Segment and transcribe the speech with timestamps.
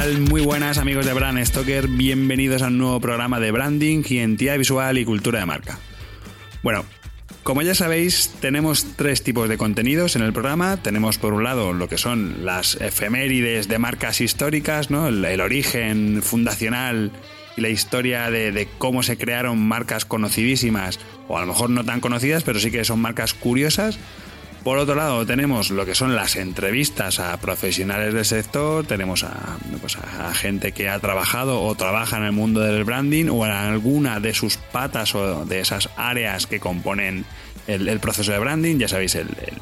[0.00, 4.96] Muy buenas amigos de Brand Stoker, bienvenidos a un nuevo programa de branding, identidad visual
[4.96, 5.78] y cultura de marca.
[6.62, 6.86] Bueno,
[7.42, 10.78] como ya sabéis, tenemos tres tipos de contenidos en el programa.
[10.78, 15.08] Tenemos por un lado lo que son las efemérides de marcas históricas, ¿no?
[15.08, 17.12] el, origen fundacional
[17.58, 20.98] y la historia de, de cómo se crearon marcas conocidísimas,
[21.28, 23.98] o a lo mejor no tan conocidas, pero sí que son marcas curiosas.
[24.64, 29.58] Por otro lado, tenemos lo que son las entrevistas a profesionales del sector, tenemos a,
[29.80, 33.52] pues a, gente que ha trabajado o trabaja en el mundo del branding o en
[33.52, 37.24] alguna de sus patas o de esas áreas que componen
[37.66, 39.16] el, proceso de branding, ya sabéis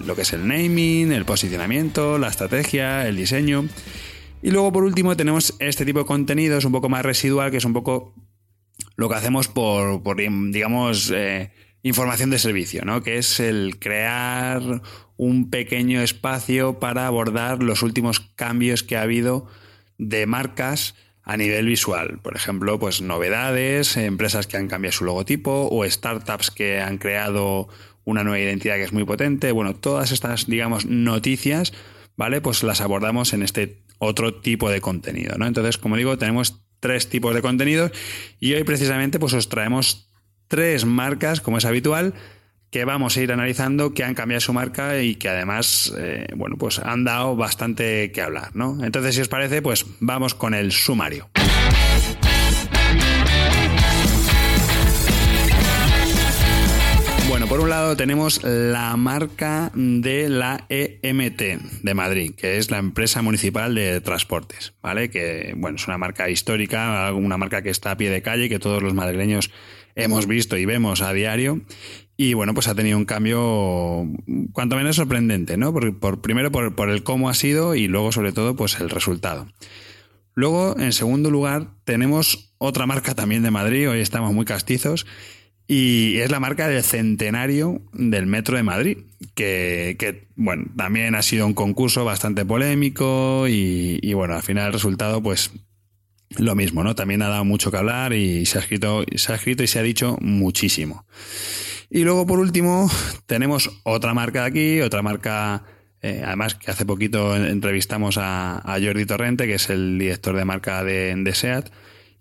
[0.04, 3.66] lo que es el naming, el posicionamiento, la estrategia, el diseño.
[4.42, 7.64] Y luego por último tenemos este tipo de contenidos un poco más residual, que es
[7.64, 8.14] un poco
[8.96, 10.00] lo que hacemos por,
[10.50, 11.50] digamos, eh,
[11.82, 13.02] información de servicio, ¿no?
[13.02, 14.82] que es el crear
[15.16, 19.46] un pequeño espacio para abordar los últimos cambios que ha habido
[19.98, 22.20] de marcas a nivel visual.
[22.22, 27.68] Por ejemplo, pues novedades, empresas que han cambiado su logotipo o startups que han creado
[28.04, 29.52] una nueva identidad que es muy potente.
[29.52, 31.74] Bueno, todas estas, digamos, noticias,
[32.16, 32.40] ¿vale?
[32.40, 35.46] Pues las abordamos en este otro tipo de contenido, ¿no?
[35.46, 37.92] Entonces, como digo, tenemos tres tipos de contenidos
[38.40, 40.07] y hoy precisamente pues os traemos
[40.48, 42.14] tres marcas, como es habitual,
[42.70, 46.56] que vamos a ir analizando, que han cambiado su marca y que además, eh, bueno,
[46.58, 48.84] pues han dado bastante que hablar, ¿no?
[48.84, 51.30] Entonces, si os parece, pues vamos con el sumario.
[57.28, 61.42] Bueno, por un lado tenemos la marca de la EMT
[61.82, 65.10] de Madrid, que es la empresa municipal de transportes, ¿vale?
[65.10, 68.58] Que, bueno, es una marca histórica, una marca que está a pie de calle, que
[68.58, 69.50] todos los madrileños
[69.94, 71.62] hemos visto y vemos a diario.
[72.16, 74.04] Y bueno, pues ha tenido un cambio
[74.52, 75.72] cuanto menos sorprendente, ¿no?
[75.72, 79.46] Por, primero por, el cómo ha sido y luego sobre todo pues el resultado.
[80.34, 85.06] Luego, en segundo lugar, tenemos otra marca también de Madrid, hoy estamos muy castizos,
[85.68, 88.98] y es la marca del centenario del Metro de Madrid,
[89.34, 94.68] que, que bueno, también ha sido un concurso bastante polémico y, y bueno, al final
[94.68, 95.52] el resultado pues
[96.36, 96.94] lo mismo, ¿no?
[96.94, 99.78] También ha dado mucho que hablar y se ha escrito, se ha escrito y se
[99.78, 101.06] ha dicho muchísimo.
[101.90, 102.90] Y luego, por último,
[103.26, 105.64] tenemos otra marca de aquí, otra marca,
[106.02, 110.84] eh, además que hace poquito entrevistamos a, Jordi Torrente, que es el director de marca
[110.84, 111.70] de, de SEAT,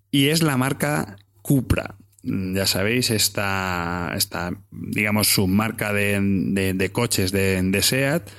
[0.10, 1.96] y es la marca Cupra.
[2.24, 8.30] Ya sabéis, esta, esta digamos, submarca de, de, de coches de, de SEAT,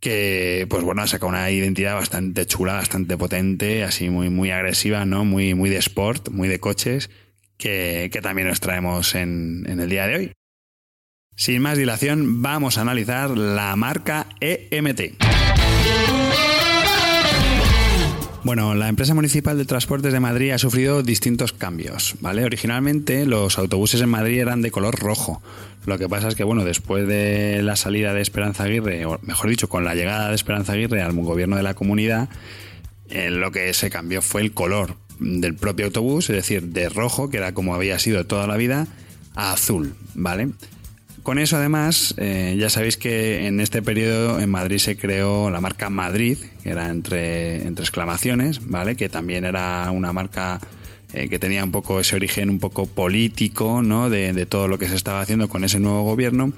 [0.00, 5.04] que pues bueno, ha sacado una identidad bastante chula, bastante potente, así muy, muy agresiva,
[5.04, 5.24] ¿no?
[5.24, 7.10] Muy, muy de sport, muy de coches,
[7.58, 10.32] que, que también nos traemos en, en el día de hoy.
[11.36, 15.00] Sin más dilación, vamos a analizar la marca EMT.
[18.42, 22.42] Bueno, la empresa municipal de transportes de Madrid ha sufrido distintos cambios, ¿vale?
[22.44, 25.42] Originalmente los autobuses en Madrid eran de color rojo.
[25.86, 29.48] Lo que pasa es que, bueno, después de la salida de Esperanza Aguirre, o mejor
[29.50, 32.28] dicho, con la llegada de Esperanza Aguirre al gobierno de la comunidad,
[33.08, 37.30] eh, lo que se cambió fue el color del propio autobús, es decir, de rojo,
[37.30, 38.86] que era como había sido toda la vida,
[39.34, 40.50] a azul, ¿vale?
[41.22, 45.60] Con eso además, eh, ya sabéis que en este periodo en Madrid se creó la
[45.60, 48.96] marca Madrid, que era entre, entre exclamaciones, ¿vale?
[48.96, 50.60] Que también era una marca
[51.12, 54.10] eh, que tenía un poco ese origen un poco político, ¿no?
[54.10, 56.52] De, todo lo que se estaba haciendo con ese nuevo gobierno.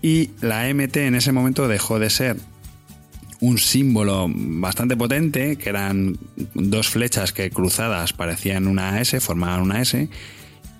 [0.00, 2.36] Y la MT en ese momento dejó de ser
[3.40, 6.18] un símbolo bastante potente, que eran
[6.54, 10.08] dos flechas que cruzadas parecían una S, formaban una S,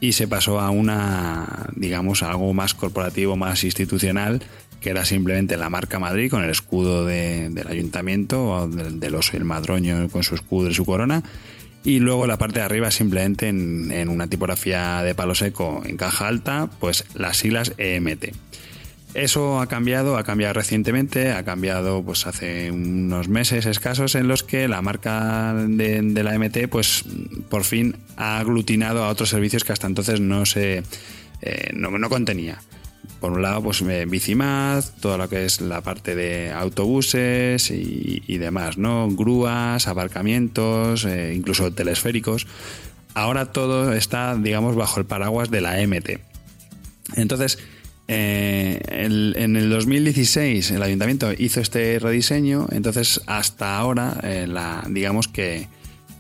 [0.01, 4.43] y se pasó a una, digamos, algo más corporativo, más institucional,
[4.81, 9.37] que era simplemente la marca Madrid con el escudo de, del ayuntamiento, del, del, oso
[9.37, 11.23] el madroño con su escudo y su corona.
[11.83, 16.29] Y luego la parte de arriba simplemente en, una tipografía de palo seco en caja
[16.29, 18.35] alta, pues las siglas EMT.
[19.15, 24.45] Eso ha cambiado, ha cambiado recientemente, ha cambiado pues hace unos meses escasos en los
[24.45, 27.05] que la marca de, la MT pues
[27.49, 30.85] por fin ha aglutinado a otros servicios que hasta entonces no se
[31.43, 32.61] eh, no, no, contenía.
[33.21, 38.79] Por un lado, pues Bicimaz, todo lo que es la parte de autobuses y, demás,
[38.79, 39.09] ¿no?
[39.11, 42.47] Grúas, aparcamientos, eh, incluso telesféricos.
[43.15, 46.21] Ahora todo está, digamos, bajo el paraguas de la MT.
[47.17, 47.59] Entonces,
[48.09, 55.29] eh, en el 2016 el ayuntamiento hizo este rediseño, entonces hasta ahora, eh, la, digamos
[55.29, 55.69] que,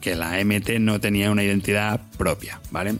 [0.00, 2.94] que la MT no tenía una identidad propia, ¿vale?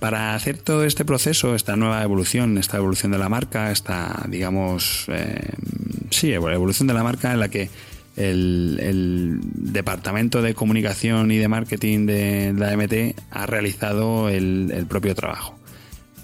[0.00, 5.06] Para hacer todo este proceso, esta nueva evolución, esta evolución de la marca, esta, digamos,
[5.08, 5.52] eh,
[6.10, 7.68] sí, evolución de la marca en la que
[8.16, 15.57] el, departamento de comunicación y de marketing de la MT ha realizado el propio trabajo.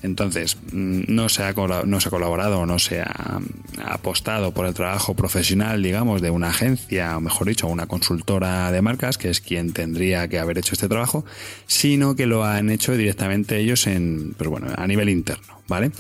[0.05, 3.41] Entonces, mm, no se ha, no se ha colaborado no se ha,
[3.87, 8.83] apostado por el trabajo profesional, digamos, de una agencia, o mejor dicho, una consultora de
[8.83, 11.25] marcas, que es quien tendría que haber hecho este trabajo,
[11.67, 15.91] sino que lo han hecho directamente ellos en, pues bueno, a nivel interno, ¿vale?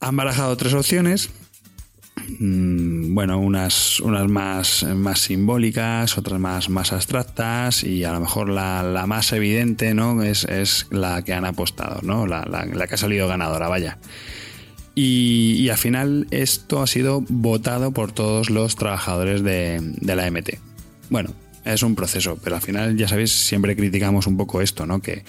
[0.00, 1.30] Han barajado tres opciones,
[2.38, 9.04] bueno, unas, unas más, más simbólicas, otras más, más abstractas y a lo mejor la,
[9.06, 10.22] más evidente ¿no?
[10.22, 12.26] Es, es, la que han apostado, ¿no?
[12.26, 13.98] La, la, que ha salido ganadora, vaya.
[14.94, 20.30] Y, y, al final esto ha sido votado por todos los trabajadores de, de la
[20.30, 20.58] MT.
[21.10, 21.34] Bueno,
[21.64, 25.00] es un proceso, pero al final ya sabéis, siempre criticamos un poco esto, ¿no?
[25.00, 25.24] Que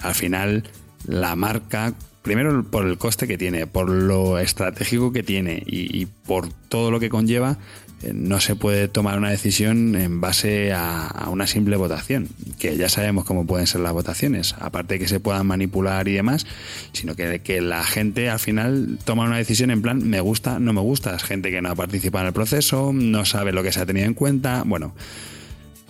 [0.00, 0.64] al final
[1.06, 1.94] la marca
[2.26, 6.98] primero por el coste que tiene, por lo estratégico que tiene y, por todo lo
[6.98, 7.56] que conlleva,
[8.02, 12.28] eh, no se puede tomar una decisión en base a, una simple votación,
[12.58, 16.14] que ya sabemos cómo pueden ser las votaciones, aparte de que se puedan manipular y
[16.14, 16.48] demás,
[16.92, 20.72] sino que, que la gente al final toma una decisión en plan me gusta, no
[20.72, 23.70] me gusta, es gente que no ha participado en el proceso, no sabe lo que
[23.70, 24.96] se ha tenido en cuenta, bueno,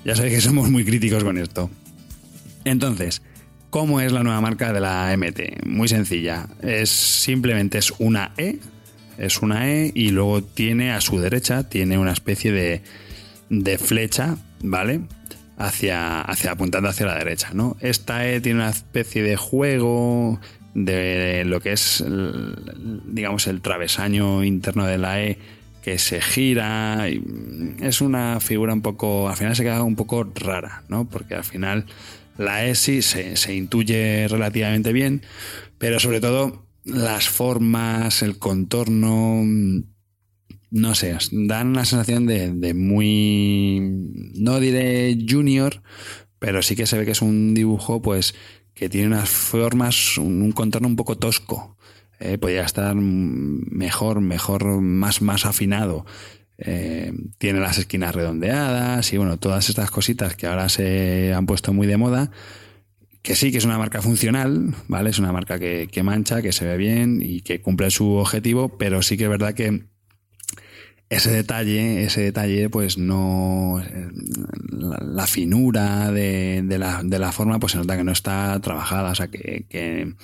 [0.04, 1.70] ya sabéis que somos muy críticos con esto.
[2.66, 3.22] Entonces,
[3.76, 5.66] ¿Cómo es la nueva marca de la MT?
[5.66, 6.48] Muy sencilla.
[6.62, 8.58] Es simplemente es una E,
[9.18, 12.80] es una E y luego tiene a su derecha tiene una especie de,
[13.50, 15.02] de flecha, ¿vale?
[15.58, 17.76] Hacia, hacia apuntando hacia la derecha, ¿no?
[17.80, 20.40] Esta E tiene una especie de juego
[20.72, 22.02] de lo que es,
[23.04, 25.38] digamos, el travesaño interno de la E
[25.82, 27.08] que se gira.
[27.08, 31.04] es una figura un poco, al final se queda un poco rara, ¿no?
[31.04, 31.84] Porque al final
[32.38, 35.22] la ESI se, se intuye relativamente bien,
[35.78, 39.42] pero sobre todo las formas, el contorno,
[40.70, 43.80] no sé, dan una sensación de, muy,
[44.36, 45.82] no diré junior,
[46.38, 48.34] pero sí que se ve que es un dibujo pues
[48.74, 51.76] que tiene unas formas, un, contorno un poco tosco.
[52.18, 56.06] Eh, podría estar mejor, mejor, más, más afinado.
[56.58, 61.72] Eh, tiene las esquinas redondeadas y bueno, todas estas cositas que ahora se han puesto
[61.72, 62.30] muy de moda,
[63.22, 65.10] que sí que es una marca funcional, ¿vale?
[65.10, 69.02] Es una marca que, mancha, que se ve bien y que cumple su objetivo, pero
[69.02, 69.84] sí que es verdad que
[71.08, 73.82] ese detalle, ese detalle, pues no.
[74.70, 79.14] La, finura de, la, de, la, forma, pues se nota que no está trabajada, o
[79.14, 80.14] sea, que, que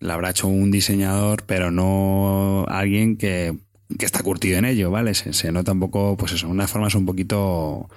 [0.00, 3.56] la habrá hecho un diseñador, pero no alguien que
[3.98, 5.14] que está curtido en ello, ¿vale?
[5.14, 7.88] Se, nota un poco, pues eso, unas formas un poquito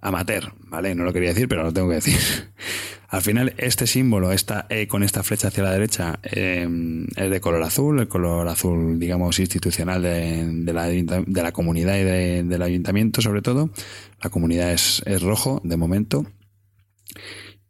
[0.00, 0.94] amateur, ¿vale?
[0.94, 2.18] No lo quería decir, pero lo tengo que decir.
[3.08, 6.68] Al final, este símbolo, esta E con esta flecha hacia la derecha, eh,
[7.14, 12.02] es de color azul, el color azul, digamos, institucional de, la, de la, comunidad y
[12.42, 13.70] del ayuntamiento, sobre todo.
[14.22, 16.26] La comunidad es, es rojo, de momento.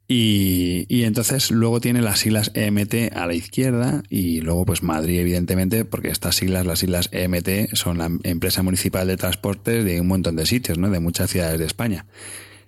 [0.09, 5.85] Y, entonces luego tiene las siglas EMT a la izquierda y luego pues Madrid evidentemente
[5.85, 10.37] porque estas siglas, las siglas EMT son la empresa municipal de transportes de un montón
[10.37, 10.91] de sitios, ¿no?
[10.91, 12.07] De muchas ciudades de España.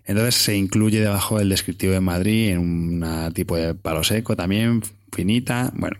[0.04, 4.82] Entonces se incluye debajo el descriptivo de Madrid en un tipo de palo seco también,
[5.12, 5.98] finita, bueno.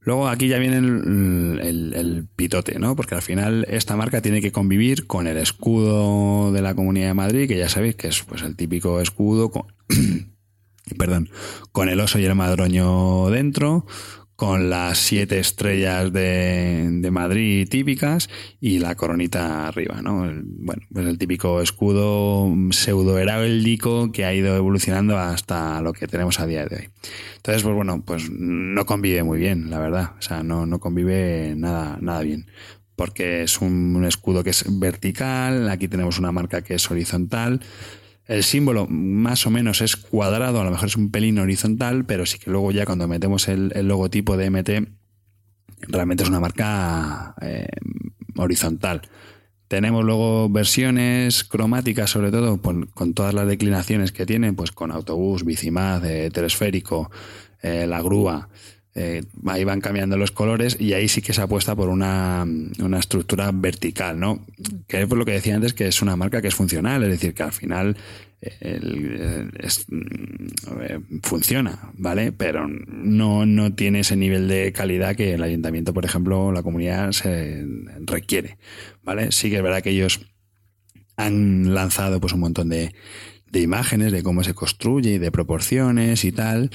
[0.00, 2.96] Luego aquí ya viene el, el, pitote, ¿no?
[2.96, 7.14] Porque al final esta marca tiene que convivir con el escudo de la Comunidad de
[7.14, 9.64] Madrid, que ya sabéis que es pues el típico escudo con
[10.96, 11.30] perdón,
[11.72, 13.86] con el oso y el madroño dentro,
[14.38, 18.30] con las siete estrellas de, Madrid típicas
[18.60, 20.30] y la coronita arriba, ¿no?
[20.44, 26.38] bueno, pues el típico escudo pseudo heráldico que ha ido evolucionando hasta lo que tenemos
[26.38, 26.88] a día de hoy.
[27.36, 30.12] Entonces, pues bueno, pues no convive muy bien, la verdad.
[30.18, 32.46] O sea, no, no convive nada, nada bien
[32.94, 37.60] porque es un escudo que es vertical, aquí tenemos una marca que es horizontal,
[38.28, 42.26] el símbolo más o menos es cuadrado, a lo mejor es un pelín horizontal, pero
[42.26, 44.70] sí que luego ya cuando metemos el, logotipo de MT,
[45.88, 47.68] realmente es una marca eh,
[48.36, 49.02] horizontal.
[49.66, 55.44] Tenemos luego versiones cromáticas, sobre todo con, todas las declinaciones que tiene, pues con autobús,
[55.44, 57.10] bicimaz, eh, telesférico,
[57.62, 58.50] eh, la grúa.
[58.94, 62.44] Eh, ahí van cambiando los colores y ahí sí que se apuesta por una,
[62.80, 64.44] una estructura vertical, ¿no?
[64.86, 67.10] Que es por lo que decía antes, que es una marca que es funcional, es
[67.10, 67.96] decir, que al final
[68.60, 69.52] el,
[69.88, 72.32] mm, funciona, ¿vale?
[72.32, 77.12] Pero no, no tiene ese nivel de calidad que el ayuntamiento, por ejemplo, la comunidad
[77.12, 77.64] se
[78.00, 78.58] requiere,
[79.02, 79.32] ¿vale?
[79.32, 80.20] Sí que es verdad que ellos
[81.16, 82.94] han lanzado pues un montón de,
[83.50, 86.70] de imágenes de cómo se construye y de proporciones y tal,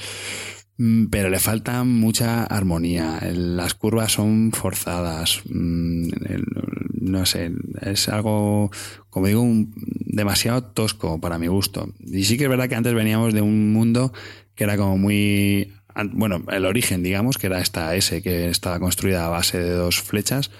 [1.10, 3.20] pero le falta mucha armonía.
[3.32, 5.42] Las curvas son forzadas.
[5.48, 6.08] Mm,
[7.00, 7.52] no sé,
[7.82, 8.70] es algo,
[9.10, 9.44] como digo,
[9.76, 11.92] demasiado tosco para mi gusto.
[12.00, 14.12] Y sí que es verdad que antes veníamos de un mundo
[14.54, 15.72] que era como muy,
[16.12, 20.00] bueno, el origen, digamos, que era esta S que estaba construida a base de dos
[20.00, 20.50] flechas.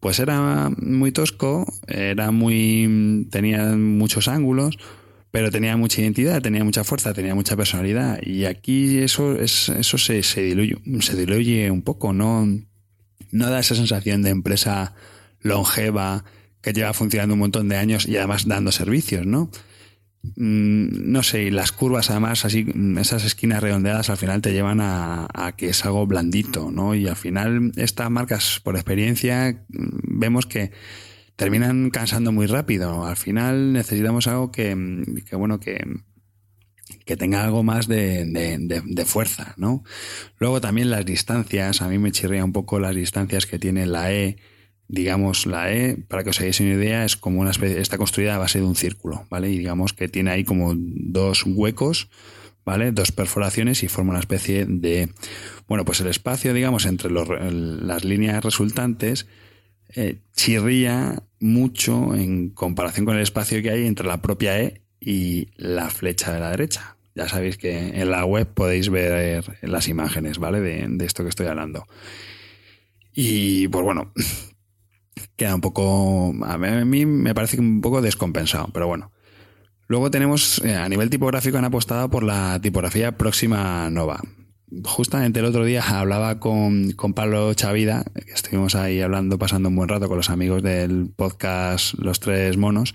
[0.00, 4.78] Pues era muy tosco, era muy, tenía muchos ángulos,
[5.36, 8.18] pero tenía mucha identidad, tenía mucha fuerza, tenía mucha personalidad.
[8.22, 12.46] Y aquí eso, es, eso se, se, diluye, se diluye un poco, no,
[13.32, 14.94] no da esa sensación de empresa
[15.42, 16.24] longeva
[16.62, 19.50] que lleva funcionando un montón de años y además dando servicios, ¿no?
[20.36, 22.66] Mm, no sé, y las curvas además, así,
[22.98, 26.94] esas esquinas redondeadas al final te llevan a, a, que es algo blandito, ¿no?
[26.94, 30.72] Y al final estas marcas, por experiencia, vemos que
[31.36, 33.06] terminan cansando muy rápido.
[33.06, 34.74] Al final necesitamos algo que,
[35.32, 35.78] bueno, que,
[37.04, 39.84] que tenga algo más de, de, fuerza, ¿no?
[40.38, 44.12] Luego también las distancias, a mí me chirría un poco las distancias que tiene la
[44.12, 44.38] E,
[44.88, 48.34] digamos, la E, para que os hagáis una idea, es como una especie, está construida
[48.34, 49.50] a base de un círculo, ¿vale?
[49.50, 52.08] Y digamos que tiene ahí como dos huecos,
[52.64, 52.92] ¿vale?
[52.92, 55.10] Dos perforaciones y forma una especie de,
[55.68, 59.26] bueno, pues el espacio, digamos, entre las líneas resultantes
[59.94, 65.48] eh, chirría mucho en comparación con el espacio que hay entre la propia E y
[65.56, 66.96] la flecha de la derecha.
[67.14, 70.60] Ya sabéis que en la web podéis ver las imágenes, ¿vale?
[70.60, 71.86] De, esto que estoy hablando.
[73.14, 74.12] Y pues bueno,
[75.36, 76.34] queda un poco.
[76.44, 79.12] A mí me parece un poco descompensado, pero bueno.
[79.88, 84.20] Luego tenemos, eh, a nivel tipográfico, han apostado por la tipografía Próxima Nova
[84.84, 89.76] justamente el otro día hablaba con, con Pablo Chavida, que estuvimos ahí hablando, pasando un
[89.76, 92.94] buen rato con los amigos del podcast Los Tres Monos,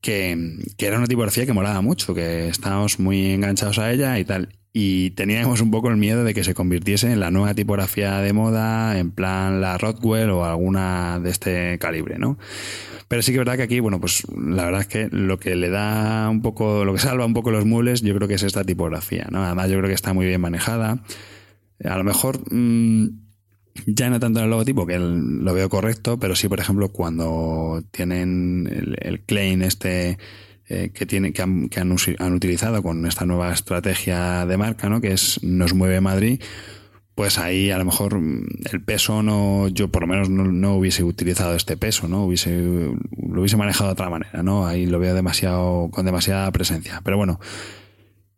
[0.00, 4.24] que, que era una tipografía que molaba mucho, que estábamos muy enganchados a ella y
[4.24, 4.59] tal.
[4.72, 8.32] Y teníamos un poco el miedo de que se convirtiese en la nueva tipografía de
[8.32, 12.38] moda, en plan la Rockwell o alguna de este calibre, ¿no?
[13.08, 15.56] Pero sí que es verdad que aquí, bueno, pues la verdad es que lo que
[15.56, 18.44] le da un poco, lo que salva un poco los muebles, yo creo que es
[18.44, 19.44] esta tipografía, ¿no?
[19.44, 21.02] Además, yo creo que está muy bien manejada.
[21.82, 23.08] A lo mejor mm,
[23.86, 27.82] ya no tanto en el logotipo, que lo veo correcto, pero sí, por ejemplo, cuando
[27.90, 30.18] tienen el, el claim este
[30.72, 35.00] eh, que, tiene, que, han, que han, utilizado con esta nueva estrategia de marca, ¿no?
[35.00, 36.40] que es Nos mueve Madrid,
[37.16, 41.02] pues ahí a lo mejor mm, el peso no, yo por lo menos no, hubiese
[41.02, 42.24] utilizado este peso, ¿no?
[42.24, 44.64] Hubiese, lo hubiese manejado de otra manera, ¿no?
[44.64, 47.00] Ahí lo veo demasiado, con demasiada presencia.
[47.02, 47.40] Pero bueno,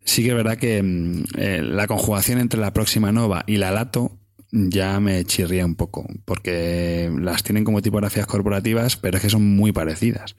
[0.03, 3.69] sí que es verdad que mm, eh, la conjugación entre la próxima nova y la
[3.69, 4.17] lato
[4.51, 9.55] ya me chirría un poco, porque las tienen como tipografías corporativas, pero es que son
[9.55, 10.35] muy parecidas.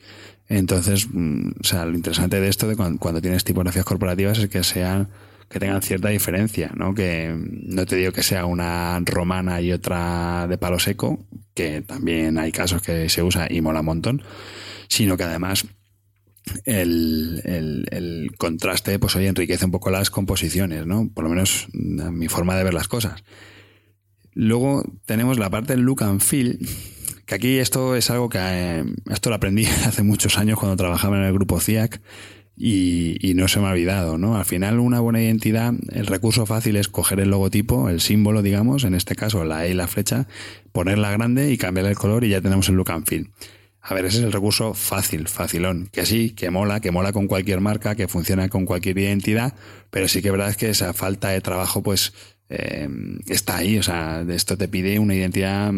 [0.48, 4.48] Entonces, mm, o sea, lo interesante de esto de cuando, cuando tienes tipografías corporativas es
[4.48, 5.08] que sean
[5.48, 6.94] que tengan cierta diferencia, ¿no?
[6.94, 11.24] Que no te digo que sea una romana y otra de palo seco,
[11.54, 14.22] que también hay casos que se usa y mola un montón,
[14.88, 15.66] sino que además
[16.64, 21.08] el, el, contraste, pues hoy enriquece un poco las composiciones, ¿no?
[21.12, 23.22] Por lo menos mi forma de ver las cosas.
[24.32, 26.58] Luego tenemos la parte del look and feel,
[27.26, 31.18] que aquí esto es algo que eh, esto lo aprendí hace muchos años cuando trabajaba
[31.18, 32.00] en el grupo CIAC
[32.56, 34.36] y, no se me ha olvidado, ¿no?
[34.36, 38.84] Al final una buena identidad, el recurso fácil es coger el logotipo, el símbolo, digamos,
[38.84, 40.28] en este caso la E y la flecha,
[40.70, 43.30] ponerla grande y cambiar el color y ya tenemos el look and feel.
[43.80, 47.26] A ver, ese es el recurso fácil, facilón, que sí, que mola, que mola con
[47.26, 49.54] cualquier marca, que funciona con cualquier identidad,
[49.90, 52.14] pero sí que verdad es que esa falta de trabajo pues
[52.48, 52.88] eh,
[53.26, 55.72] está ahí, o sea, esto te pide una identidad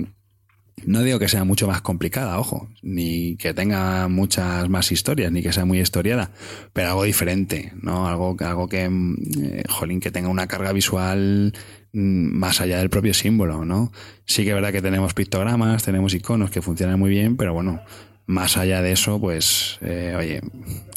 [0.84, 5.42] no digo que sea mucho más complicada, ojo, ni que tenga muchas más historias, ni
[5.42, 6.30] que sea muy historiada,
[6.72, 8.06] pero algo diferente, ¿no?
[8.06, 11.54] Algo, algo que, eh, jolín, que tenga una carga visual
[11.92, 13.90] mm, más allá del propio símbolo, ¿no?
[14.26, 17.80] Sí que es verdad que tenemos pictogramas, tenemos iconos que funcionan muy bien, pero bueno,
[18.26, 20.40] más allá de eso, pues, eh, oye,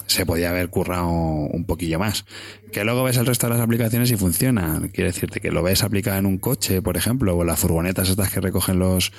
[0.08, 2.26] se podía haber currado un poquillo más.
[2.74, 4.82] Que luego ves el resto de las aplicaciones y funciona.
[4.92, 8.32] Quiere decirte que lo ves aplicado en un coche, por ejemplo, o las furgonetas estas
[8.32, 9.12] que recogen los,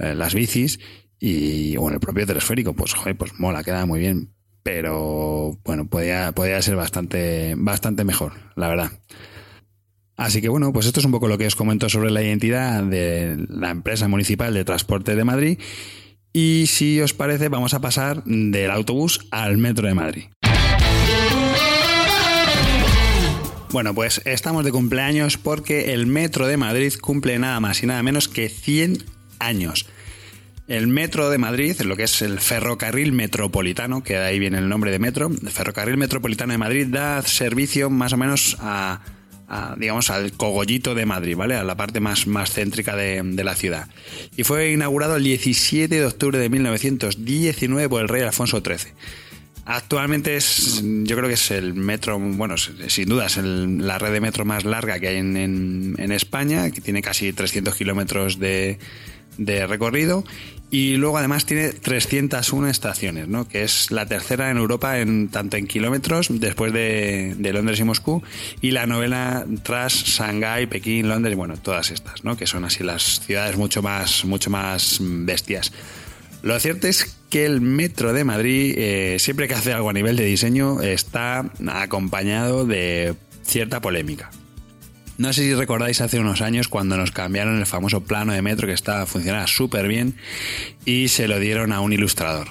[0.00, 0.80] eh, las bicis
[1.18, 4.32] y, en el propio telesférico, pues, joder, pues mola, queda muy bien.
[4.62, 8.90] Pero, bueno, podía, podía ser bastante, bastante mejor, la verdad.
[10.16, 12.84] Así que bueno, pues esto es un poco lo que os comento sobre la identidad
[12.84, 15.58] de la empresa municipal de transporte de Madrid.
[16.32, 20.24] Y si os parece, vamos a pasar del autobús al metro de Madrid.
[23.72, 28.02] Bueno, pues estamos de cumpleaños porque el Metro de Madrid cumple nada más y nada
[28.02, 29.04] menos que 100
[29.40, 29.86] años.
[30.68, 34.68] El Metro de Madrid, lo que es el ferrocarril metropolitano, que de ahí viene el
[34.68, 39.00] nombre de metro, el ferrocarril metropolitano de Madrid da servicio más o menos a,
[39.78, 41.56] digamos, al cogollito de Madrid, ¿vale?
[41.56, 43.88] A la parte más, más céntrica de, la ciudad.
[44.36, 48.92] Y fue inaugurado el 17 de octubre de 1919 por el rey Alfonso XIII.
[49.66, 54.20] Actualmente es, yo creo que es el metro, bueno, sin duda es la red de
[54.20, 58.78] metro más larga que hay en, España, que tiene casi 300 kilómetros de,
[59.66, 60.24] recorrido
[60.70, 63.48] y luego además tiene 301 estaciones, ¿no?
[63.48, 67.84] que es la tercera en Europa en tanto en kilómetros después de, de, Londres y
[67.84, 68.22] Moscú
[68.60, 72.36] y la novela tras Shanghái, Pekín, Londres, bueno, todas estas, ¿no?
[72.36, 75.72] que son así las ciudades mucho más, mucho más bestias.
[76.42, 80.16] Lo cierto es que el Metro de Madrid, eh, siempre que hace algo a nivel
[80.16, 84.30] de diseño, está acompañado de cierta polémica.
[85.20, 88.66] No sé si recordáis hace unos años cuando nos cambiaron el famoso plano de metro
[88.66, 90.14] que estaba funcionaba súper bien
[90.86, 92.48] y se lo dieron a un ilustrador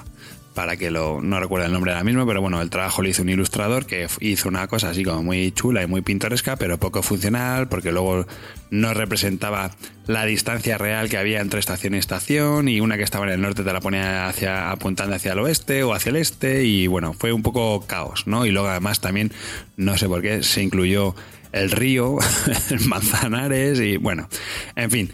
[0.53, 3.23] para que lo, no recuerdo el nombre ahora mismo, pero bueno, el trabajo lo hizo
[3.23, 7.01] un ilustrador que hizo una cosa así como muy chula y muy pintoresca, pero poco
[7.01, 8.27] funcional, porque luego
[8.69, 9.71] no representaba
[10.05, 13.41] la distancia real que había entre estación y estación, y una que estaba en el
[13.41, 17.13] norte te la ponía hacia, apuntando hacia el oeste o hacia el este, y bueno,
[17.13, 18.45] fue un poco caos, ¿no?
[18.45, 19.31] Y luego además también,
[19.75, 21.15] no sé por qué, se incluyó
[21.51, 22.17] el río,
[22.69, 24.27] el Manzanares, y bueno,
[24.75, 25.11] en fin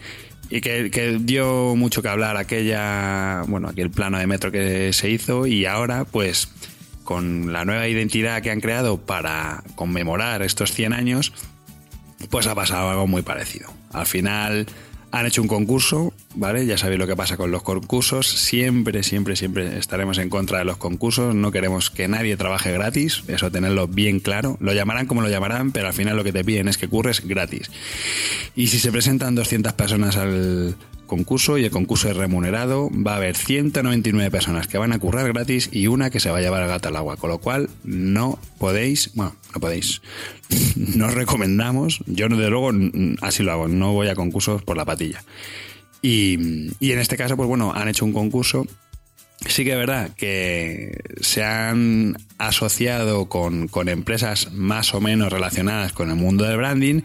[0.48, 5.46] y que, dio mucho que hablar aquella, bueno, aquel plano de metro que se hizo
[5.46, 6.48] y ahora pues
[7.04, 11.32] con la nueva identidad que han creado para conmemorar estos 100 años,
[12.30, 13.72] pues ha pasado algo muy parecido.
[13.92, 14.66] Al final
[15.12, 16.66] han hecho un concurso, ¿vale?
[16.66, 18.28] Ya sabéis lo que pasa con los concursos.
[18.28, 21.34] Siempre, siempre, siempre estaremos en contra de los concursos.
[21.34, 23.22] No queremos que nadie trabaje gratis.
[23.28, 24.56] Eso tenerlo bien claro.
[24.60, 27.26] Lo llamarán como lo llamarán, pero al final lo que te piden es que curres
[27.26, 27.70] gratis.
[28.54, 30.76] Y si se presentan 200 personas al,
[31.06, 35.26] concurso y el concurso es remunerado, va a haber 199 personas que van a currar
[35.32, 37.70] gratis y una que se va a llevar el gato al agua, con lo cual
[37.84, 40.02] no podéis, bueno, no podéis,
[40.76, 42.70] no os recomendamos, yo de luego
[43.22, 45.24] así lo hago, no voy a concursos por la patilla.
[46.02, 48.66] Y, y en este caso, pues bueno, han hecho un concurso
[49.44, 56.10] Sí que es verdad que se han asociado con, empresas más o menos relacionadas con
[56.10, 57.02] el mundo del branding.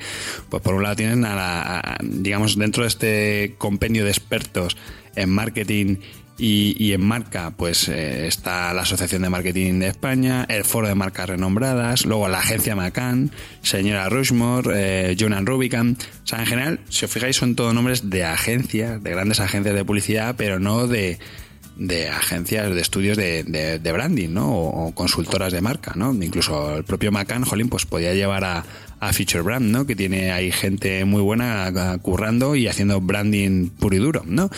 [0.49, 4.77] Pues por un lado tienen a la, digamos, dentro de este compendio de expertos
[5.15, 5.97] en marketing
[6.43, 10.95] y, en marca, pues eh, está la Asociación de Marketing de España, el Foro de
[10.95, 13.29] Marcas Renombradas, luego la agencia McCann,
[13.61, 15.97] señora Rushmore, eh, Jonan Rubicam.
[16.23, 19.75] O sea, en general, si os fijáis, son todos nombres de agencias, de grandes agencias
[19.75, 21.19] de publicidad, pero no de
[21.81, 24.53] de agencias de estudios de, de, branding, ¿no?
[24.53, 26.13] O, consultoras de marca, ¿no?
[26.13, 28.63] Incluso el propio McCann, Jolín, pues podía llevar a,
[28.99, 29.87] a Feature Brand, ¿no?
[29.87, 34.51] Que tiene ahí gente muy buena currando y haciendo branding puro y duro, ¿no?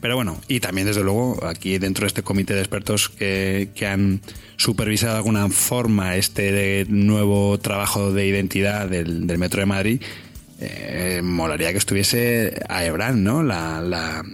[0.00, 3.86] Pero bueno, y también desde luego aquí dentro de este comité de expertos que, que
[3.86, 4.20] han
[4.56, 10.02] supervisado de alguna forma este nuevo trabajo de identidad del, del Metro de Madrid,
[10.60, 13.42] eh, molaría que estuviese AEBRAND, ¿no?
[13.42, 14.24] La, la,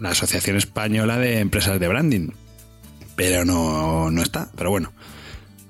[0.00, 2.30] la Asociación Española de Empresas de Branding.
[3.16, 4.92] Pero no, no está, pero bueno.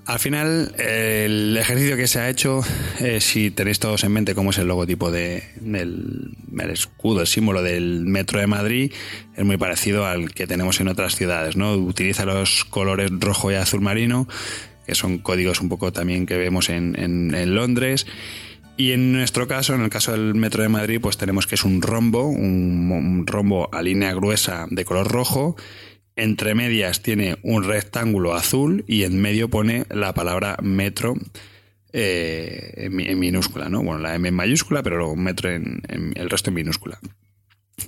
[0.07, 2.61] Al final, el ejercicio que se ha hecho,
[3.01, 7.27] eh, si tenéis todos en mente cómo es el logotipo de, del el escudo, el
[7.27, 8.93] símbolo del Metro de Madrid,
[9.37, 11.75] es muy parecido al que tenemos en otras ciudades, ¿no?
[11.75, 14.29] Utiliza los colores rojo y azul marino,
[14.87, 18.07] que son códigos un poco también que vemos en, en Londres,
[18.77, 21.65] y en nuestro caso, en el caso del Metro de Madrid, pues tenemos que es
[21.65, 25.57] un rombo, un, rombo a línea gruesa de color rojo.
[26.15, 31.15] Entre medias tiene un rectángulo azul y en medio pone la palabra metro
[31.93, 33.83] eh, en, minúscula, ¿no?
[33.83, 35.83] Bueno, la M en mayúscula, pero luego metro en,
[36.15, 36.99] el resto en minúscula.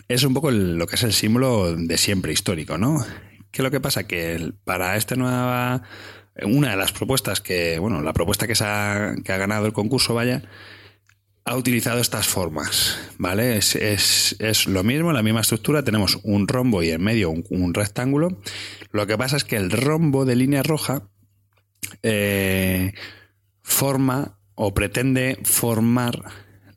[0.09, 3.05] Es un poco lo que es el símbolo de siempre histórico, ¿no?
[3.51, 4.07] ¿Qué es lo que pasa?
[4.07, 5.83] Que para esta nueva
[6.45, 9.73] una de las propuestas que, bueno, la propuesta que, se ha, que ha ganado el
[9.73, 10.43] concurso, vaya,
[11.49, 13.57] ha utilizado estas formas, ¿vale?
[13.57, 17.73] Es, es, es, lo mismo, la misma estructura, tenemos un rombo y en medio un,
[17.73, 18.39] rectángulo.
[18.93, 21.09] Lo que pasa es que el rombo de línea roja
[22.03, 22.93] eh,
[23.63, 26.23] forma o pretende formar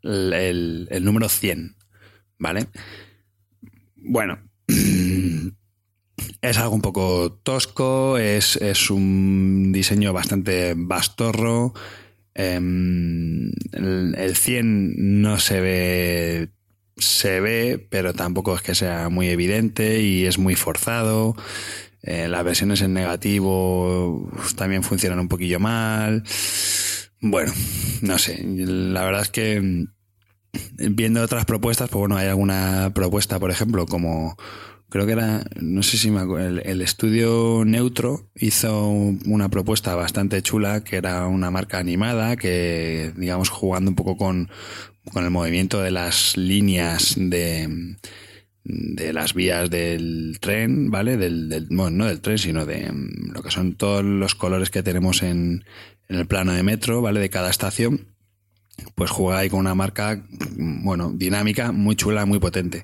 [0.03, 1.75] el, el, número 100,
[2.39, 2.67] ¿vale?
[3.97, 4.39] Bueno,
[6.41, 11.73] es algo un poco tosco, es, es un diseño bastante bastorro,
[12.33, 16.49] Em, el, 100 no se ve,
[16.97, 21.35] se ve, pero tampoco es que sea muy evidente y es muy forzado.
[22.03, 26.23] Eh, las versiones en negativo también funcionan un poquillo mal.
[27.21, 27.53] Bueno,
[28.01, 28.43] no sé.
[28.43, 29.87] La verdad es que mm,
[30.95, 34.35] viendo otras propuestas, pues bueno, hay alguna propuesta, por ejemplo, como
[34.91, 40.41] creo que era, no sé si me acuerdo, el, estudio Neutro hizo una propuesta bastante
[40.41, 44.49] chula que era una marca animada que, digamos, jugando un poco con,
[45.13, 47.95] con el movimiento de las líneas de,
[48.65, 51.15] de las vías del tren, ¿vale?
[51.15, 54.69] Del, del, bueno, no del tren, sino de mm, lo que son todos los colores
[54.69, 55.63] que tenemos en,
[56.09, 57.21] en el plano de metro, ¿vale?
[57.21, 58.07] De cada estación
[58.95, 60.21] pues juega ahí con una marca,
[60.57, 62.83] mm, bueno, dinámica, muy chula, muy potente.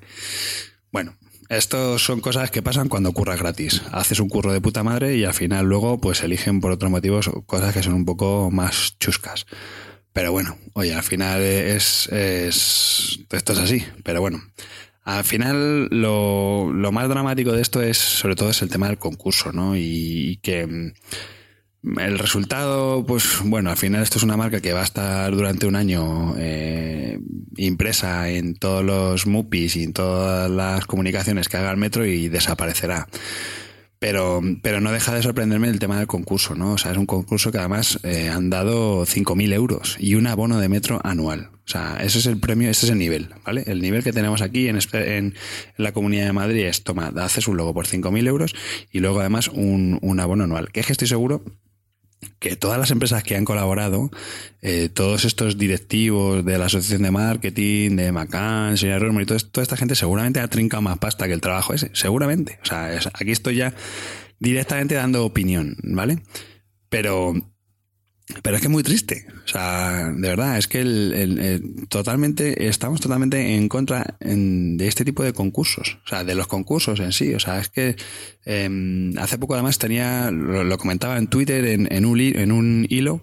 [0.90, 1.14] Bueno,
[1.48, 3.82] esto son cosas que pasan cuando curras gratis.
[3.92, 7.30] Haces un curro de puta madre y al final luego pues eligen por otros motivos
[7.46, 9.46] cosas que son un poco más chuscas.
[10.12, 13.84] Pero bueno, oye, al final es, es esto es así.
[14.02, 14.42] Pero bueno,
[15.04, 18.98] al final lo, lo más dramático de esto es sobre todo es el tema del
[18.98, 19.74] concurso, ¿no?
[19.74, 20.92] Y, que mm,
[21.82, 25.66] el resultado, pues bueno, al final esto es una marca que va a estar durante
[25.66, 27.20] un año eh,
[27.56, 32.28] impresa en todos los MUPIs y en todas las comunicaciones que haga el metro y
[32.28, 33.06] desaparecerá.
[34.00, 36.74] Pero, pero no deja de sorprenderme el tema del concurso, ¿no?
[36.74, 40.60] O sea, es un concurso que además eh, han dado 5.000 euros y un abono
[40.60, 41.50] de metro anual.
[41.52, 43.64] O sea, ese es el premio, ese es el nivel, ¿vale?
[43.66, 45.34] El nivel que tenemos aquí en,
[45.76, 48.54] la Comunidad de Madrid es, toma, haces un logo por 5.000 euros
[48.92, 50.70] y luego además un, un abono anual.
[50.70, 51.42] Que es que estoy seguro
[52.38, 54.10] que todas las empresas que han colaborado,
[54.62, 59.62] eh, todos estos directivos de la asociación de marketing, de Macan, señor Rosmer y toda
[59.62, 62.58] esta gente seguramente ha trincado más pasta que el trabajo ese, seguramente.
[62.62, 63.74] O sea, aquí estoy ya
[64.38, 66.22] directamente dando opinión, ¿vale?
[66.88, 67.34] Pero
[68.42, 69.26] pero es que es muy triste.
[69.44, 75.22] O sea, de verdad, es que el, totalmente, estamos totalmente en contra de este tipo
[75.22, 75.98] de concursos.
[76.04, 77.34] O sea, de los concursos en sí.
[77.34, 77.96] O sea, es que
[78.44, 83.22] em, hace poco además tenía, lo, comentaba en Twitter en, en, un, en un hilo,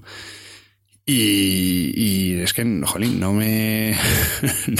[1.07, 3.95] y, es que, jolín, no me,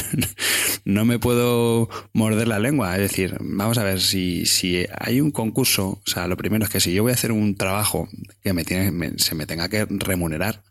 [0.86, 2.96] no me puedo morder la lengua.
[2.96, 6.72] Es decir, vamos a ver, si, si hay un concurso, o sea, lo primero es
[6.72, 8.08] que si yo voy a hacer un trabajo
[8.44, 10.64] que me tiene, se me tenga que remunerar,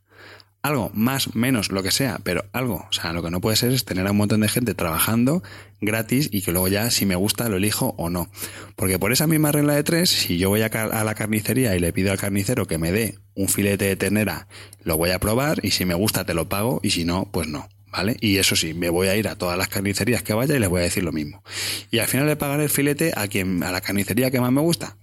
[0.65, 2.87] algo, más, menos, lo que sea, pero algo.
[2.89, 5.43] O sea, lo que no puede ser es tener a un montón de gente trabajando
[5.83, 8.31] gratis y que luego ya si me gusta lo elijo o no.
[8.75, 11.93] Porque por esa misma regla de tres, si yo voy a, la carnicería y le
[11.93, 14.49] pido al carnicero que me dé un filete de ternera,
[14.85, 17.47] lo voy a probar y si me gusta te lo pago y si no, pues
[17.47, 17.69] no.
[17.93, 18.17] ¿Vale?
[18.21, 20.71] Y eso sí, me voy a ir a todas las carnicerías que vaya y les
[20.71, 21.45] voy a decir lo mismo.
[21.91, 24.63] Y al final le pagaré el filete a quien, a la carnicería que más me
[24.63, 24.97] gusta.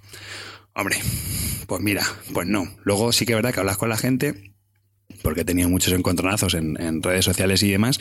[0.73, 0.97] Hombre,
[1.67, 2.67] pues mira, pues no.
[2.83, 4.51] Luego sí que es verdad que hablas con la gente
[5.21, 7.99] porque he tenido muchos encontronazos en, redes sociales y demás,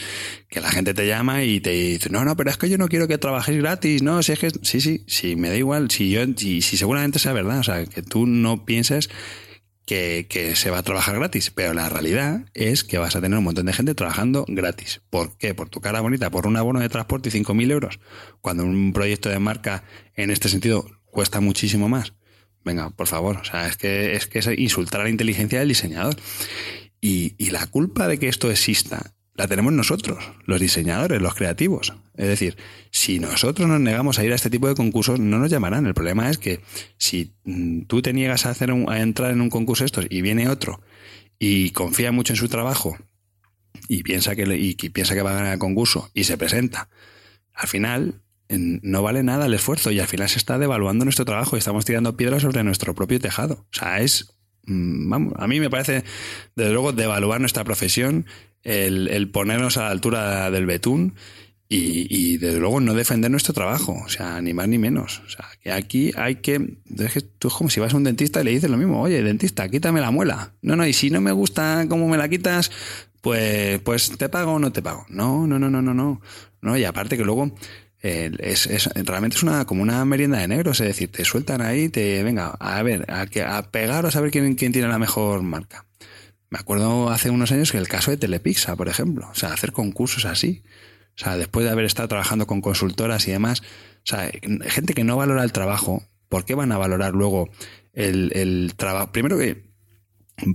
[0.49, 2.89] que la gente te llama y te dice, no, no, pero es que yo no
[2.89, 6.11] quiero que trabajes gratis, no, si es que, sí, sí, sí, me da igual, si
[6.11, 9.09] yo, si, si seguramente sea verdad, o sea, que tú no pienses
[9.87, 13.39] que, que, se va a trabajar gratis, pero la realidad es que vas a tener
[13.39, 15.01] un montón de gente trabajando gratis.
[15.11, 15.55] ¿Por qué?
[15.55, 18.01] Por tu cara bonita, por un abono de transporte y 5.000 euros,
[18.41, 19.83] cuando un proyecto de marca
[20.15, 22.13] en este sentido cuesta muchísimo más.
[22.65, 25.69] Venga, por favor, o sea, es que es que es insultar a la inteligencia del
[25.69, 26.17] diseñador.
[27.01, 31.95] Y, y la culpa de que esto exista la tenemos nosotros, los diseñadores, los creativos.
[32.15, 32.59] Es decir,
[32.91, 35.87] si nosotros nos negamos a ir a este tipo de concursos, no nos llamarán.
[35.87, 36.61] El problema es que
[36.99, 40.51] si mm, tú te niegas a, hacer a entrar en un concurso estos y viene
[40.51, 40.83] otro
[41.39, 42.99] y confía mucho en su trabajo
[43.89, 46.91] y piensa que, y piensa que va a ganar el concurso y se presenta,
[47.55, 51.57] al final no vale nada el esfuerzo y al final se está devaluando nuestro trabajo
[51.57, 53.67] y estamos tirando piedras sobre nuestro propio tejado.
[53.73, 56.05] O sea, es vamos, a mí me parece,
[56.55, 58.27] desde luego, devaluar nuestra profesión,
[58.63, 61.15] el, ponernos a la altura del betún
[61.73, 65.23] y, desde luego no defender nuestro trabajo, o sea, ni más ni menos.
[65.25, 66.59] O sea, que aquí hay que,
[67.39, 69.69] tú es como si vas a un dentista y le dices lo mismo, oye, dentista,
[69.69, 70.53] quítame la muela.
[70.63, 72.73] No, no, y si no me gusta cómo me la quitas,
[73.21, 75.07] pues, pues te pago o no te pago.
[75.09, 76.21] No, no, no, no, no, no.
[76.61, 77.55] No, y aparte que luego
[78.03, 81.89] es, es, realmente es una como una merienda de negros, es decir, te sueltan ahí,
[81.89, 85.87] te venga, a ver, a, a pegaros a ver quién, quién tiene la mejor marca.
[86.49, 89.73] Me acuerdo hace unos años que el caso de Telepizza, por ejemplo, o sea, hacer
[89.73, 90.63] concursos así,
[91.17, 94.31] o sea, después de haber estado trabajando con consultoras y demás, o sea,
[94.63, 97.51] gente que no valora el trabajo, ¿por qué van a valorar luego
[97.93, 99.13] el, el trabajo?
[99.13, 99.70] Primero que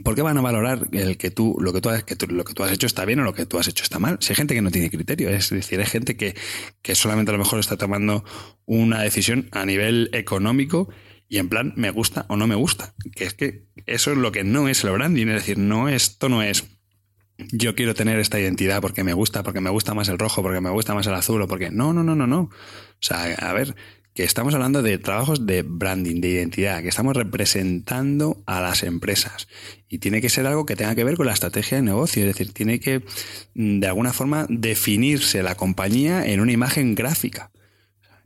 [0.03, 3.19] ¿Por qué van a valorar el que tú, lo que tú, has, hecho está bien
[3.19, 4.17] o lo que tú has hecho está mal?
[4.21, 6.35] Si hay gente que no tiene criterio, es decir, hay gente que,
[6.81, 8.23] que solamente a lo mejor está tomando
[8.65, 10.89] una decisión a nivel económico
[11.27, 12.93] y en plan me gusta o no me gusta.
[13.15, 16.29] Que es que eso es lo que no es el branding, es decir, no esto
[16.29, 16.65] no es
[17.37, 20.61] yo quiero tener esta identidad porque me gusta, porque me gusta más el rojo, porque
[20.61, 21.69] me gusta más el azul o porque...
[21.69, 22.41] No, no, no, no, no.
[22.41, 22.51] O
[23.01, 23.75] sea, a ver,
[24.15, 29.49] que estamos hablando de trabajos de branding, de identidad, que estamos representando a las empresas.
[29.89, 32.27] Y tiene que ser algo que tenga que ver con la estrategia de negocio, es
[32.29, 33.03] decir, tiene que
[33.55, 37.51] mm, de alguna forma definirse la compañía en una imagen gráfica.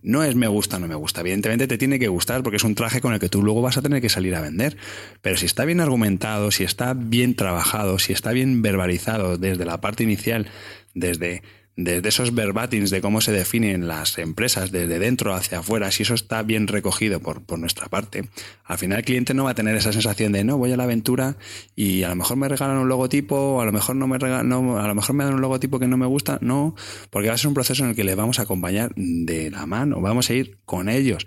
[0.03, 1.21] No es me gusta o no me gusta.
[1.21, 3.77] Evidentemente te tiene que gustar porque es un traje con el que tú luego vas
[3.77, 4.77] a tener que salir a vender.
[5.21, 9.81] Pero si está bien argumentado, si está bien trabajado, si está bien verbalizado desde la
[9.81, 10.47] parte inicial,
[10.93, 11.41] desde
[11.83, 16.13] desde esos verbatins de cómo se definen las empresas desde dentro hacia afuera, si eso
[16.13, 18.27] está bien recogido por, por, nuestra parte,
[18.65, 20.83] al final el cliente no va a tener esa sensación de no, voy a la
[20.83, 21.37] aventura
[21.77, 24.49] y a lo mejor me regalan un logotipo, o a lo mejor no me regalan,
[24.49, 26.75] no, a lo mejor me dan un logotipo que no me gusta, no,
[27.11, 29.65] porque va a ser un proceso en el que le vamos a acompañar de la
[29.65, 31.25] mano, vamos a ir con ellos.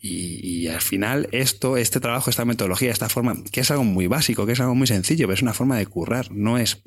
[0.00, 4.06] Y, y, al final esto, este trabajo, esta metodología, esta forma, que es algo muy
[4.06, 6.84] básico, que es algo muy sencillo, pero es una forma de currar, no es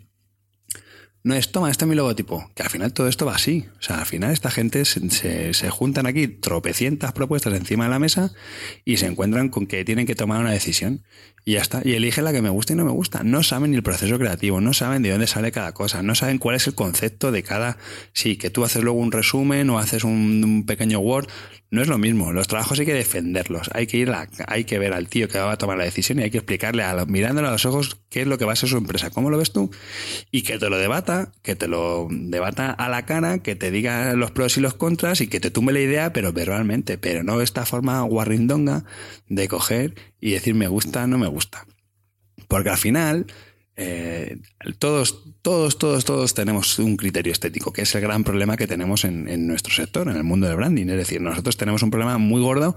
[1.23, 2.49] no es, toma, este es mi logotipo.
[2.55, 3.65] Que al final todo esto va así.
[3.79, 7.99] O sea, al final esta gente se, se, juntan aquí tropecientas propuestas encima de la
[7.99, 8.31] mesa
[8.85, 11.03] y se encuentran con que tienen que tomar una decisión.
[11.43, 11.81] Y ya está.
[11.83, 13.23] Y eligen la que me gusta y no me gusta.
[13.23, 16.37] No saben ni el proceso creativo, no saben de dónde sale cada cosa, no saben
[16.37, 17.77] cuál es el concepto de cada...
[18.13, 21.27] Sí, que tú haces luego un resumen o haces un, pequeño Word.
[21.71, 22.31] No es lo mismo.
[22.33, 23.69] Los trabajos hay que defenderlos.
[23.73, 26.19] Hay que ir a, hay que ver al tío que va a tomar la decisión
[26.19, 28.57] y hay que explicarle, a mirándole a los ojos, qué es lo que va a
[28.57, 29.71] ser su empresa, cómo lo ves tú
[30.31, 34.13] y que te lo debata, que te lo debata a la cara, que te diga
[34.13, 37.41] los pros y los contras y que te tumbe la idea, pero verbalmente, pero no
[37.41, 38.83] esta forma guarrindonga
[39.29, 41.30] de coger y decir me gusta, no me gusta.
[42.47, 43.27] Porque al final,
[43.75, 44.37] eh,
[44.79, 49.05] todos, todos, todos, todos tenemos un criterio estético, que es el gran problema que tenemos
[49.05, 50.87] en, en, nuestro sector, en el mundo del branding.
[50.87, 52.75] Es decir, nosotros tenemos un problema muy gordo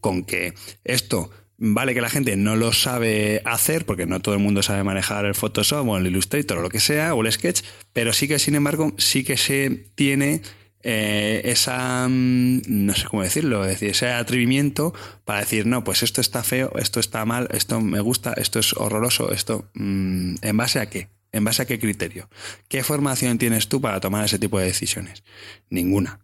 [0.00, 0.54] con que
[0.84, 4.84] esto vale que la gente no lo sabe hacer, porque no todo el mundo sabe
[4.84, 8.28] manejar el Photoshop o el Illustrator o lo que sea, o el Sketch, pero sí
[8.28, 10.42] que, sin embargo, sí que se tiene
[10.88, 14.94] eh, esa, mm, no sé cómo decirlo, es decir, ese atrevimiento
[15.24, 18.72] para decir, no, pues esto está feo, esto está mal, esto me gusta, esto es
[18.74, 21.08] horroroso, esto, mm, ¿en base a qué?
[21.32, 22.30] ¿En base a qué criterio?
[22.68, 25.24] ¿Qué formación tienes tú para tomar ese tipo de decisiones?
[25.70, 26.20] Ninguna.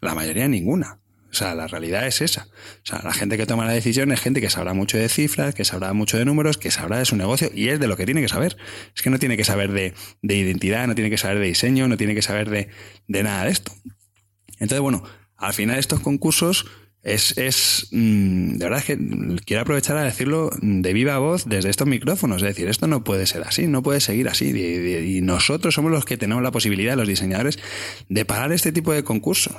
[0.00, 0.98] La mayoría ninguna.
[1.30, 2.48] O sea, la realidad es esa.
[2.48, 5.54] O sea, la gente que toma la decisión es gente que sabrá mucho de cifras,
[5.54, 8.04] que sabrá mucho de números, que sabrá de su negocio y es de lo que
[8.04, 8.56] tiene que saber.
[8.96, 11.86] Es que no tiene que saber de, de identidad, no tiene que saber de diseño,
[11.86, 12.68] no tiene que saber de,
[13.06, 13.72] de nada de esto.
[14.58, 15.04] Entonces, bueno,
[15.36, 16.66] al final estos concursos
[17.02, 18.98] es, es mm, de verdad que
[19.46, 22.42] quiero aprovechar a decirlo de viva voz desde estos micrófonos.
[22.42, 24.50] Es decir, esto no puede ser así, no puede seguir así.
[24.50, 27.58] Y, nosotros somos los que tenemos la posibilidad, los diseñadores,
[28.08, 29.54] de parar este tipo de concursos,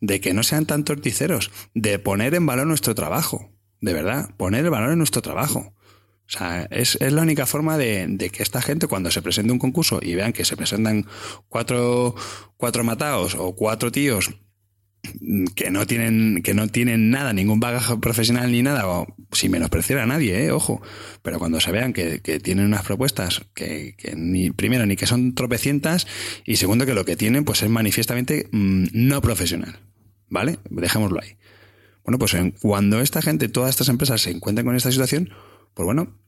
[0.00, 3.52] de que no sean tan torticeros, de poner en valor nuestro trabajo.
[3.80, 5.74] De verdad, poner el valor en nuestro trabajo.
[6.26, 9.52] O sea, es, es la única forma de, de, que esta gente, cuando se presente
[9.52, 11.06] un concurso y vean que se presentan
[11.48, 12.14] cuatro,
[12.56, 14.30] cuatro mataos o cuatro tíos
[15.54, 20.00] que no tienen que no tienen nada, ningún bagaje profesional ni nada, o sin menospreciar
[20.00, 20.50] a nadie, ¿eh?
[20.52, 20.82] ojo,
[21.22, 25.34] pero cuando se vean que, que tienen unas propuestas que, ni primero ni que son
[25.34, 26.06] tropecientas
[26.44, 29.78] y segundo que lo que tienen pues es manifiestamente mmm, no profesional,
[30.28, 30.58] ¿vale?
[30.70, 31.36] Dejémoslo ahí.
[32.04, 35.30] Bueno, pues cuando esta gente, todas estas empresas se encuentran con esta situación,
[35.74, 36.19] pues bueno,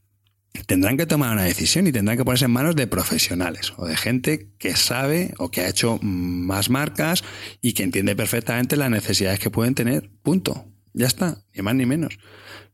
[0.66, 3.96] tendrán que tomar una decisión y tendrán que ponerse en manos de profesionales o de
[3.96, 7.24] gente que sabe o que ha hecho más marcas
[7.60, 10.10] y que entiende perfectamente las necesidades que pueden tener.
[10.22, 10.66] Punto.
[10.94, 12.18] Ya está, ni más ni menos.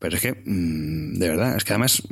[0.01, 2.03] Pero es que, de verdad, es que además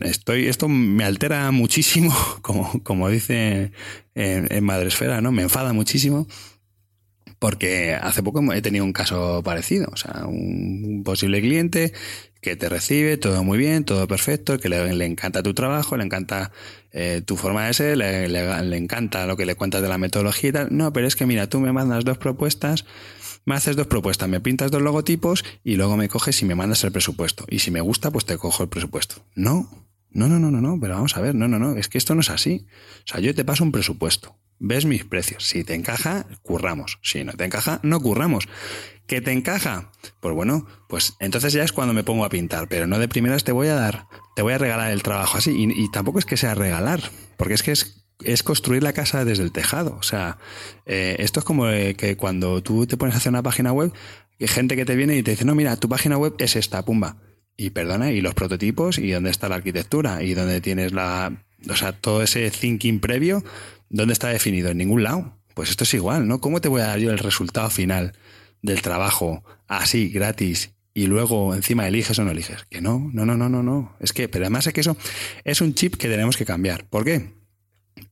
[0.00, 3.72] estoy, esto me altera muchísimo, como, como dice
[4.14, 5.32] en, en Madresfera, ¿no?
[5.32, 6.26] Me enfada muchísimo
[7.40, 11.94] porque hace poco he tenido un caso parecido, o sea, un posible cliente
[12.40, 16.52] que te recibe, todo muy bien, todo perfecto, que le, encanta tu trabajo, le encanta
[16.92, 20.52] eh, tu forma de ser, le, encanta lo que le cuentas de la metodología y
[20.52, 20.68] tal.
[20.70, 22.86] No, pero es que mira, tú me mandas dos propuestas,
[23.44, 26.82] me haces dos propuestas, me pintas dos logotipos y luego me coges y me mandas
[26.84, 27.44] el presupuesto.
[27.48, 29.22] Y si me gusta, pues te cojo el presupuesto.
[29.34, 29.68] No,
[30.10, 32.14] no, no, no, no, no, pero vamos a ver, no, no, no, es que esto
[32.14, 32.66] no es así.
[33.04, 35.48] O sea, yo te paso un presupuesto, ves mis precios.
[35.48, 36.98] Si te encaja, curramos.
[37.02, 38.46] Si no te encaja, no curramos.
[39.08, 39.90] ¿Que te encaja?
[40.20, 43.42] Pues bueno, pues entonces ya es cuando me pongo a pintar, pero no de primeras
[43.42, 45.50] te voy a dar, te voy a regalar el trabajo así.
[45.50, 47.02] Y, y tampoco es que sea regalar,
[47.36, 49.96] porque es que es, es construir la casa desde el tejado.
[49.98, 50.38] O sea,
[50.86, 53.92] eh, esto es como eh, que cuando tú te pones a hacer una página web,
[54.38, 56.84] hay gente que te viene y te dice, no, mira, tu página web es esta,
[56.84, 57.16] pumba.
[57.56, 61.76] Y perdona, y los prototipos, y dónde está la arquitectura, y dónde tienes la, o
[61.76, 63.44] sea, todo ese thinking previo,
[63.90, 64.70] ¿dónde está definido?
[64.70, 65.36] En ningún lado.
[65.54, 66.40] Pues esto es igual, ¿no?
[66.40, 68.14] ¿Cómo te voy a dar yo el resultado final?
[68.62, 72.64] del trabajo así, gratis, y luego encima eliges o no eliges.
[72.68, 73.96] Que no, no, no, no, no, no.
[74.00, 74.96] Es que, pero además es que eso
[75.44, 76.88] es un chip que tenemos que cambiar.
[76.88, 77.32] ¿Por qué?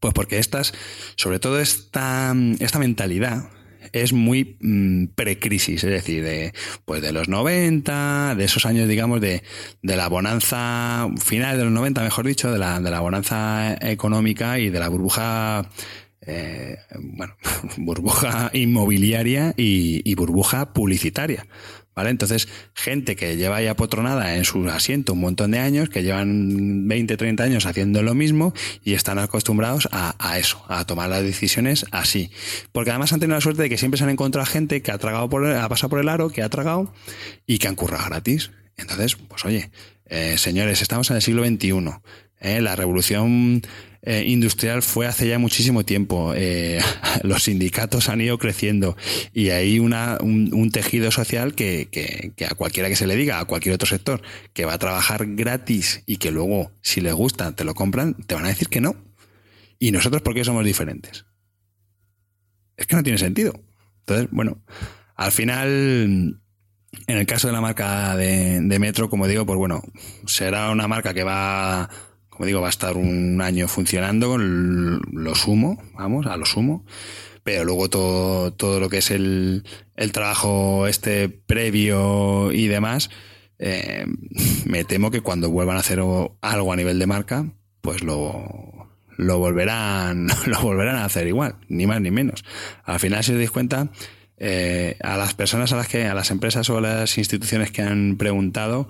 [0.00, 0.72] Pues porque estas,
[1.16, 3.50] sobre todo esta, esta mentalidad,
[3.92, 6.52] es muy mm, precrisis, es decir, de,
[6.84, 9.42] pues de los 90, de esos años, digamos, de,
[9.82, 14.58] de la bonanza, final de los 90, mejor dicho, de la, de la bonanza económica
[14.58, 15.68] y de la burbuja
[16.30, 17.34] eh, bueno,
[17.78, 21.46] burbuja inmobiliaria y, burbuja publicitaria.
[21.98, 22.10] ¿Vale?
[22.10, 26.86] Entonces, gente que lleva ya potronada en su asiento un montón de años, que llevan
[26.86, 31.86] 20, 30 años haciendo lo mismo y están acostumbrados a, eso, a tomar las decisiones
[31.90, 32.30] así.
[32.70, 34.98] Porque además han tenido la suerte de que siempre se han encontrado gente que ha
[34.98, 36.94] tragado por ha pasado por el aro, que ha tragado
[37.48, 38.52] y que han currado gratis.
[38.76, 39.72] Entonces, pues oye,
[40.06, 41.98] eh, señores, estamos en el siglo XXI.
[42.40, 42.60] ¿eh?
[42.60, 43.62] la revolución
[44.10, 46.32] eh, industrial fue hace ya muchísimo tiempo.
[46.34, 46.80] Eh,
[47.24, 48.96] los sindicatos han ido creciendo
[49.34, 53.44] y hay una, un, tejido social que, que, a cualquiera que se le diga, a
[53.44, 54.22] cualquier otro sector,
[54.54, 58.34] que va a trabajar gratis y que luego, si les gusta, te lo compran, te
[58.34, 58.96] van a decir que no.
[59.78, 61.26] ¿Y nosotros por qué somos diferentes?
[62.78, 63.60] Es que no tiene sentido.
[64.00, 64.64] Entonces, bueno,
[65.16, 66.40] al final,
[67.06, 69.82] en el caso de la marca de, de Metro, como digo, pues bueno,
[70.24, 71.90] será una marca que va
[72.38, 76.84] como digo, va a estar un año funcionando, lo sumo, vamos, a lo sumo,
[77.42, 79.64] pero luego todo, todo lo que es el,
[79.96, 83.10] el trabajo este previo y demás,
[83.58, 84.06] eh,
[84.66, 87.44] me temo que cuando vuelvan a hacer algo a nivel de marca,
[87.80, 92.44] pues lo, lo volverán, lo volverán a hacer igual, ni más ni menos.
[92.84, 93.90] Al final, si os dais cuenta,
[94.36, 97.82] eh, a las personas a las que, a las empresas o a las instituciones que
[97.82, 98.88] han preguntado,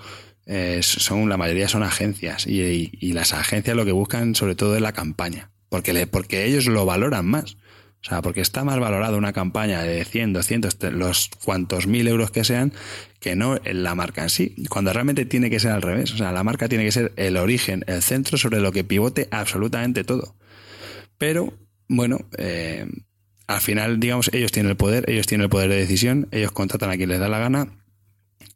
[0.51, 4.81] eh, son la mayoría son agencias y, las agencias lo que buscan sobre todo es
[4.81, 7.57] la campaña, porque, le, porque ellos lo valoran más.
[8.01, 12.31] O sea, porque está más valorado una campaña de 100, 200, los cuantos mil euros
[12.31, 12.73] que sean,
[13.19, 14.55] que no la marca en sí.
[14.71, 16.13] Cuando realmente tiene que ser al revés.
[16.13, 19.27] O sea, la marca tiene que ser el origen, el centro sobre lo que pivote
[19.33, 20.37] absolutamente todo.
[21.19, 21.53] Pero,
[21.89, 22.87] bueno, eh,
[23.49, 26.91] al final, digamos, ellos tienen el poder, ellos tienen el poder de decisión, ellos contratan
[26.91, 27.69] a quien les da la gana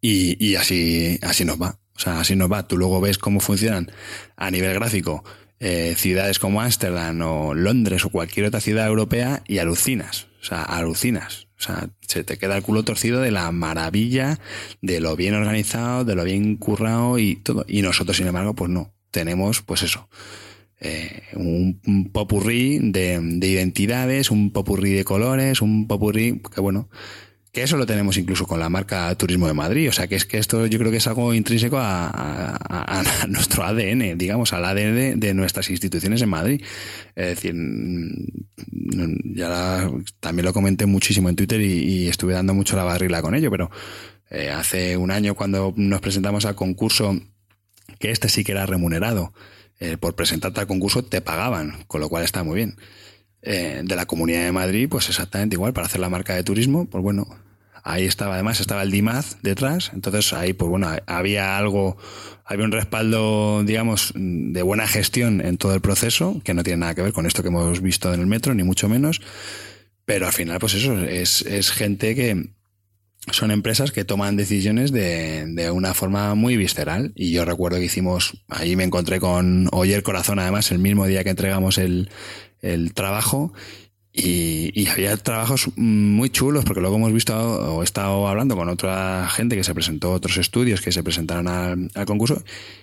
[0.00, 1.82] y, y así, así nos va.
[2.03, 2.67] Sea, así nos va.
[2.67, 3.91] Tú luego ves cómo funcionan
[4.37, 5.23] a nivel gráfico
[5.61, 10.27] eh, ciudades como Ámsterdam o Londres o cualquier otra ciudad europea y alucinas.
[10.41, 11.47] O sea, alucinas.
[11.57, 14.41] O sea, se te queda el culo torcido de la maravilla,
[14.81, 17.65] de lo bien organizado, de lo bien currado y todo.
[17.69, 18.93] Y nosotros, sin embargo, pues no.
[19.12, 20.09] Tenemos, pues eso.
[20.81, 26.88] Eh, un, un popurrí de, de identidades, un popurrí de colores, un popurrí que bueno,
[27.53, 29.91] que eso lo tenemos incluso con la marca Turismo de Madrid.
[29.91, 34.17] O sea, que es que esto yo creo que es algo intrínseco a, nuestro ADN,
[34.17, 36.62] digamos, al ADN de, nuestras instituciones en Madrid.
[37.15, 42.85] Es decir, mm, ya también lo comenté muchísimo en Twitter y, estuve dando mucho la
[42.85, 43.71] barrila con ello, pero
[44.31, 47.21] eh, hace un año cuando nos presentamos al concurso,
[47.99, 49.35] que este sí que era remunerado,
[49.79, 52.77] eh, por presentarte al concurso te pagaban, con lo cual está muy bien.
[53.44, 56.87] Eh, de la Comunidad de Madrid, pues exactamente igual, para hacer la marca de turismo,
[56.87, 57.26] pues bueno,
[57.83, 61.96] ahí estaba, además estaba el DIMAZ detrás, entonces ahí, pues bueno, había algo,
[62.44, 66.94] había un respaldo, digamos, de buena gestión en todo el proceso, que no tiene nada
[66.94, 69.20] que ver con esto que hemos visto en el metro, ni mucho menos,
[70.05, 72.50] pero al final, pues eso, es, es gente que,
[73.30, 77.12] son empresas que toman decisiones de, de, una forma muy visceral.
[77.14, 81.22] Y yo recuerdo que hicimos, ahí me encontré con Oyer Corazón, además, el mismo día
[81.22, 82.11] que entregamos el,
[82.62, 83.52] el trabajo
[84.14, 89.27] y, había trabajos muy chulos, porque luego hemos visto o he estado hablando con otra
[89.31, 92.42] gente que se presentó, otros estudios que se presentaron al, concurso,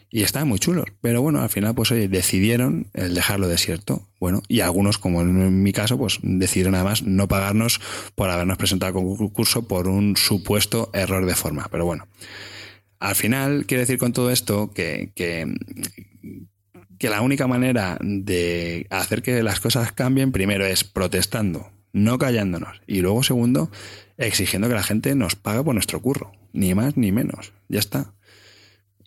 [0.09, 0.85] y estaban muy chulos.
[1.01, 4.07] Pero bueno, al final, pues oye, decidieron dejarlo desierto.
[4.19, 7.79] Bueno, y algunos, como en mi caso, pues decidieron además no pagarnos
[8.15, 11.67] por habernos presentado al concurso por un supuesto error de forma.
[11.69, 12.07] Pero bueno.
[12.99, 15.47] Al final, quiero decir con todo esto que, que,
[16.99, 22.81] que la única manera de hacer que las cosas cambien, primero es protestando, no callándonos.
[22.85, 23.71] Y luego, segundo,
[24.17, 26.33] exigiendo que la gente nos pague por nuestro curro.
[26.51, 27.53] Ni más ni menos.
[27.69, 28.13] Ya está.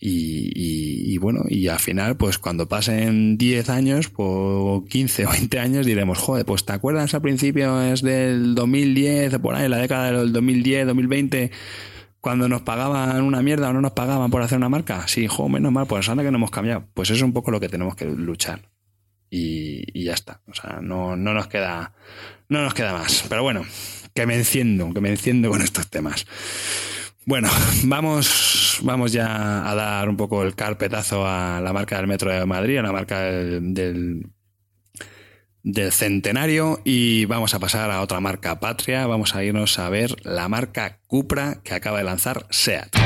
[0.05, 5.87] Y, bueno, y al final, pues cuando pasen 10 años, pues 15 o 20 años,
[5.87, 10.33] diremos, joder, pues ¿te acuerdas al principio es del 2010, por ahí, la década del
[10.33, 11.53] 2010, 2020?
[12.23, 15.49] Cuando nos pagaban una mierda o no nos pagaban por hacer una marca, sí, jo,
[15.49, 16.87] menos mal, pues anda que no hemos cambiado.
[16.95, 18.71] Pues eso es un poco lo que tenemos que luchar.
[19.29, 20.41] Y, ya está.
[20.47, 21.95] O sea, no, no nos queda.
[22.49, 23.25] No nos queda más.
[23.29, 23.65] Pero bueno,
[24.15, 26.25] que me enciendo, que me enciendo con estos temas.
[27.27, 27.49] Bueno,
[27.85, 32.47] vamos, vamos ya a dar un poco el carpetazo a la marca del Metro de
[32.47, 34.27] Madrid, a la marca del del
[35.91, 39.07] centenario y vamos a pasar a otra marca patria.
[39.07, 42.97] Vamos a irnos a ver la marca Cupra que acaba de lanzar SEAT.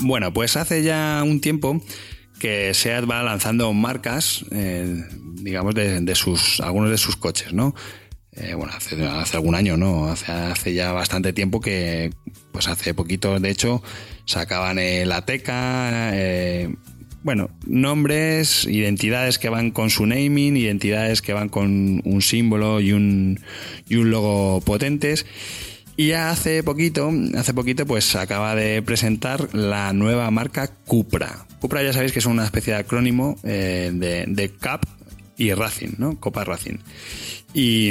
[0.00, 1.80] Bueno, pues hace ya un tiempo
[2.38, 7.74] que SEAT va lanzando marcas, eh, digamos, de, sus, algunos de sus coches, ¿no?
[8.32, 8.96] Eh, bueno, hace,
[9.36, 10.06] algún año, ¿no?
[10.06, 12.10] Hace, hace ya bastante tiempo que,
[12.52, 13.82] pues hace poquito, de hecho,
[14.24, 16.74] sacaban el Ateca, eh,
[17.22, 22.92] bueno, nombres, identidades que van con su naming, identidades que van con un símbolo y
[22.92, 23.40] un,
[23.88, 25.26] y un logo potentes.
[25.96, 31.46] Y ya hace poquito, hace poquito, pues acaba de presentar la nueva marca Cupra.
[31.60, 34.84] Cupra ya sabéis que es una especie de acrónimo eh, de, de CAP
[35.36, 36.18] y Racing, ¿no?
[36.18, 36.78] Copa Racing.
[37.52, 37.90] Y,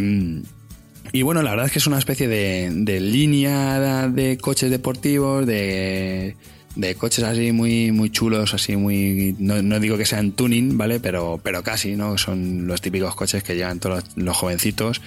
[1.12, 5.46] y bueno, la verdad es que es una especie de, de línea de coches deportivos,
[5.46, 6.36] de
[6.76, 9.36] de coches así muy, muy chulos, así muy.
[9.40, 11.00] No, digo que sean tuning, ¿vale?
[11.00, 12.18] Pero, pero casi, ¿no?
[12.18, 15.02] Son los típicos coches que llevan todos los, jovencitos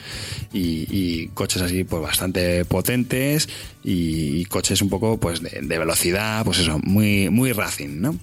[0.52, 3.48] y, coches así, pues bastante potentes
[3.84, 8.16] y, coches un poco, pues de, velocidad, pues eso, muy, muy racing, ¿no?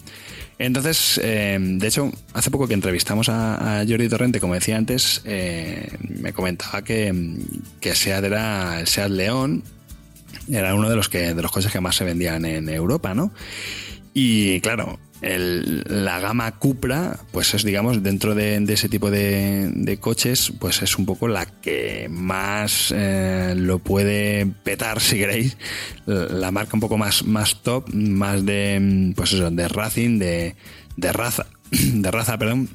[0.59, 5.87] Entonces, eh, de hecho, hace poco que entrevistamos a, Jordi Torrente, como decía antes, eh,
[6.09, 7.37] me comentaba que,
[7.79, 9.63] que SEAT era SEAT León,
[10.49, 13.31] era uno de los que de los coches que más se vendían en Europa, ¿no?
[14.13, 20.81] Y claro, la gama Cupra, pues es, digamos, dentro de, ese tipo de, coches, pues
[20.81, 25.57] es un poco la que más eh, lo puede petar, si queréis.
[26.05, 30.55] La marca un poco más, más top, más de, pues eso, de racing, de,
[30.95, 32.69] de raza, de raza, perdón,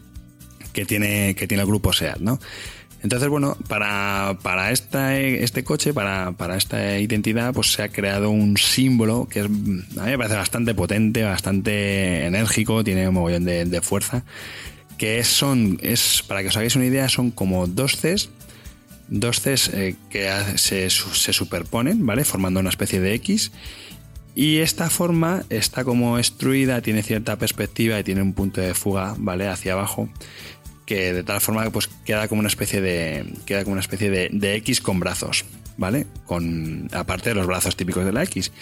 [0.73, 2.39] que tiene, que tiene el grupo SEAT, ¿no?
[3.05, 8.57] Entonces, bueno, para, para este coche, para, para, esta identidad, pues se ha creado un
[8.57, 14.25] símbolo que a mí me parece bastante potente, bastante enérgico, tiene un mogollón de, fuerza,
[14.97, 18.31] que son, es, para que os hagáis una idea, son como dos Cs,
[19.09, 22.25] dos Cs eh, que se, se superponen, ¿vale?
[22.25, 23.53] Formando una especie de X.
[24.35, 29.15] Y esta forma está como extruida, tiene cierta perspectiva y tiene un punto de fuga,
[29.19, 29.47] ¿vale?
[29.47, 30.09] Hacia abajo
[30.87, 34.57] que de tal forma pues queda como una especie de queda como una especie de,
[34.57, 35.45] X con brazos,
[35.77, 36.07] ¿vale?
[36.27, 38.53] Con aparte de los brazos típicos de la X.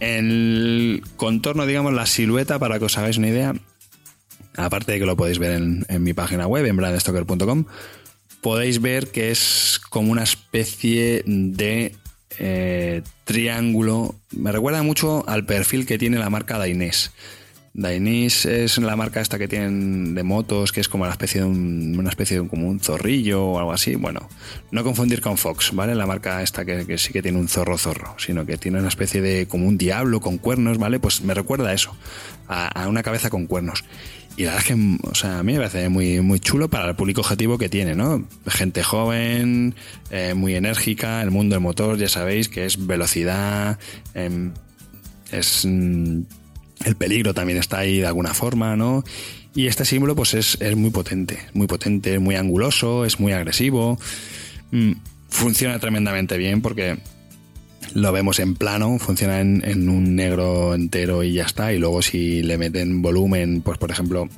[0.00, 3.54] El contorno, digamos, la silueta, para que os hagáis una idea,
[4.56, 7.64] aparte de que lo podéis ver en, mi página web, en brandstoker.com,
[8.40, 11.94] podéis ver que es como una especie de
[12.38, 14.16] eh, triángulo.
[14.32, 17.12] Me recuerda mucho al perfil que tiene la marca Dainés.
[17.76, 21.48] Dainese es la marca esta que tienen de motos, que es como una especie de
[21.48, 23.96] un, una especie de como un zorrillo o algo así.
[23.96, 24.28] Bueno,
[24.70, 25.96] no confundir con Fox, ¿vale?
[25.96, 29.20] La marca esta que, sí que tiene un zorro zorro, sino que tiene una especie
[29.20, 31.00] de como un diablo con cuernos, ¿vale?
[31.00, 31.96] Pues me recuerda a eso,
[32.46, 33.84] a, una cabeza con cuernos.
[34.36, 36.88] Y la verdad es que, o sea, a mí me parece muy, muy chulo para
[36.88, 38.24] el público objetivo que tiene, ¿no?
[38.46, 39.74] Gente joven,
[40.10, 43.80] eh, muy enérgica, el mundo del motor, ya sabéis que es velocidad,
[44.14, 44.52] em,
[45.32, 46.22] es mm,
[46.84, 49.04] el peligro también está ahí de alguna forma, ¿no?
[49.54, 53.98] Y este símbolo pues es, muy potente, muy potente, muy anguloso, es muy agresivo.
[54.72, 54.92] Mm,
[55.28, 56.98] funciona tremendamente bien porque
[57.94, 61.72] lo vemos en plano, funciona en, un negro entero y ya está.
[61.72, 64.28] Y luego si le meten volumen, pues por ejemplo,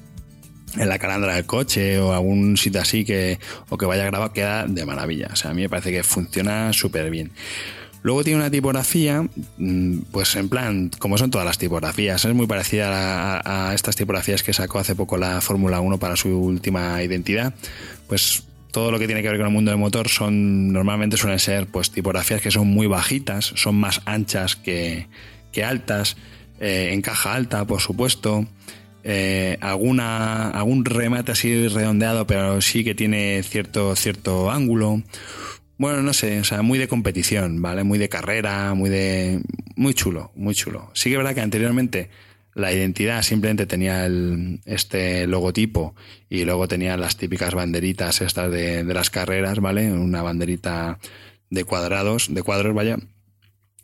[0.77, 3.39] en la calandra del coche o algún sitio así que,
[3.71, 5.31] o que vaya grabado, queda de maravilla.
[5.33, 7.33] O sea, a mí me parece que funciona súper bien.
[8.07, 9.27] Luego tiene una tipografía,
[9.59, 14.45] mm, pues en plan, como son todas las tipografías, es muy parecida a, estas tipografías
[14.45, 17.53] que sacó hace poco la Fórmula 1 para su última identidad.
[18.07, 21.41] Pues todo lo que tiene que ver con el mundo del motor son normalmente suelen
[21.41, 25.09] ser pues tipografías que son muy bajitas, son más anchas que,
[25.65, 26.17] altas,
[26.61, 28.47] eh, en caja alta, por supuesto.
[29.03, 35.03] Eh, alguna, algún remate así redondeado, pero sí que tiene cierto, cierto ángulo.
[35.79, 37.85] Bueno, no sé, o sea, muy de competición, ¿vale?
[37.85, 39.43] Muy de carrera, muy de...
[39.77, 40.91] Muy chulo, muy chulo.
[40.95, 42.09] Sí que es verdad que anteriormente
[42.55, 45.95] la identidad simplemente tenía el, este logotipo
[46.31, 49.93] y luego tenía las típicas banderitas estas de, de las carreras, ¿vale?
[49.93, 50.99] Una banderita
[51.51, 52.97] de cuadrados, de cuadros, vaya.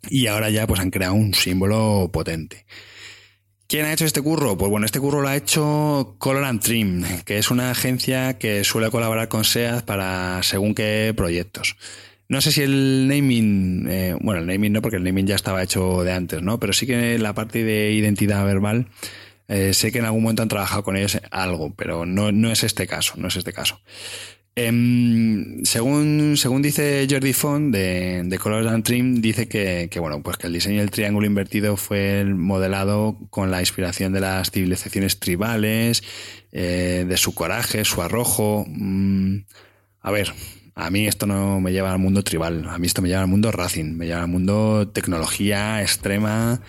[0.08, 2.64] Y ahora ya pues han creado un símbolo potente.
[3.72, 4.58] ¿Quién ha hecho este curro?
[4.58, 8.64] Pues bueno, este curro lo ha hecho Color and Trim, que es una agencia que
[8.64, 11.78] suele colaborar con SEAT para según qué proyectos.
[12.28, 15.62] No sé si el naming, eh, bueno, el naming no, porque el naming ya estaba
[15.62, 16.60] hecho de antes, ¿no?
[16.60, 18.88] Pero sí que la parte de identidad verbal,
[19.48, 22.64] eh, sé que en algún momento han trabajado con ellos algo, pero no, no es
[22.64, 23.80] este caso, no es este caso.
[24.54, 30.22] Em, según, según dice Jordi Font de, de Colors and Trim, dice que, que, bueno,
[30.22, 35.18] pues que el diseño del triángulo invertido fue modelado con la inspiración de las civilizaciones
[35.18, 36.02] tribales,
[36.52, 38.66] eh, de su coraje, su arrojo.
[38.68, 39.38] Mm,
[40.02, 40.34] a ver,
[40.74, 43.28] a mí esto no me lleva al mundo tribal, a mí esto me lleva al
[43.28, 46.60] mundo racing, me lleva al mundo tecnología extrema,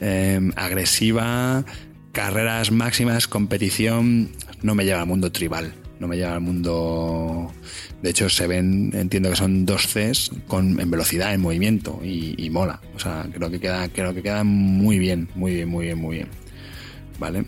[0.00, 1.64] em, agresiva,
[2.10, 4.30] carreras máximas, competición,
[4.62, 7.52] no me lleva al mundo tribal, no me lleva al mundo...
[8.02, 12.48] De hecho, se ven, entiendo que son dos Cs con, en velocidad, en movimiento y,
[12.50, 12.80] mola.
[12.94, 16.16] O sea, creo que queda, creo que queda muy bien, muy bien, muy bien, muy
[16.16, 16.28] bien.
[17.18, 17.44] ¿Vale?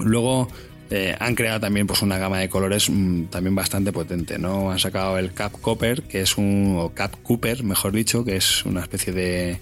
[0.00, 0.48] Luego,
[0.90, 4.70] eh, han creado también pues una gama de colores mm, también bastante potente, ¿no?
[4.70, 8.64] Han sacado el Cap Copper, que es un, o Cap Cooper, mejor dicho, que es
[8.64, 9.60] una especie de,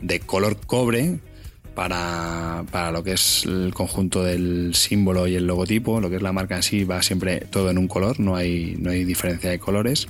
[0.00, 1.20] de color cobre
[1.74, 6.22] para, para, lo que es el conjunto del símbolo y el logotipo, lo que es
[6.22, 9.50] la marca en sí va siempre todo en un color, no hay, no hay diferencia
[9.50, 10.08] de colores.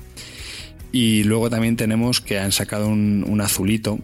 [0.92, 3.98] Y luego también tenemos que han sacado un, un azulito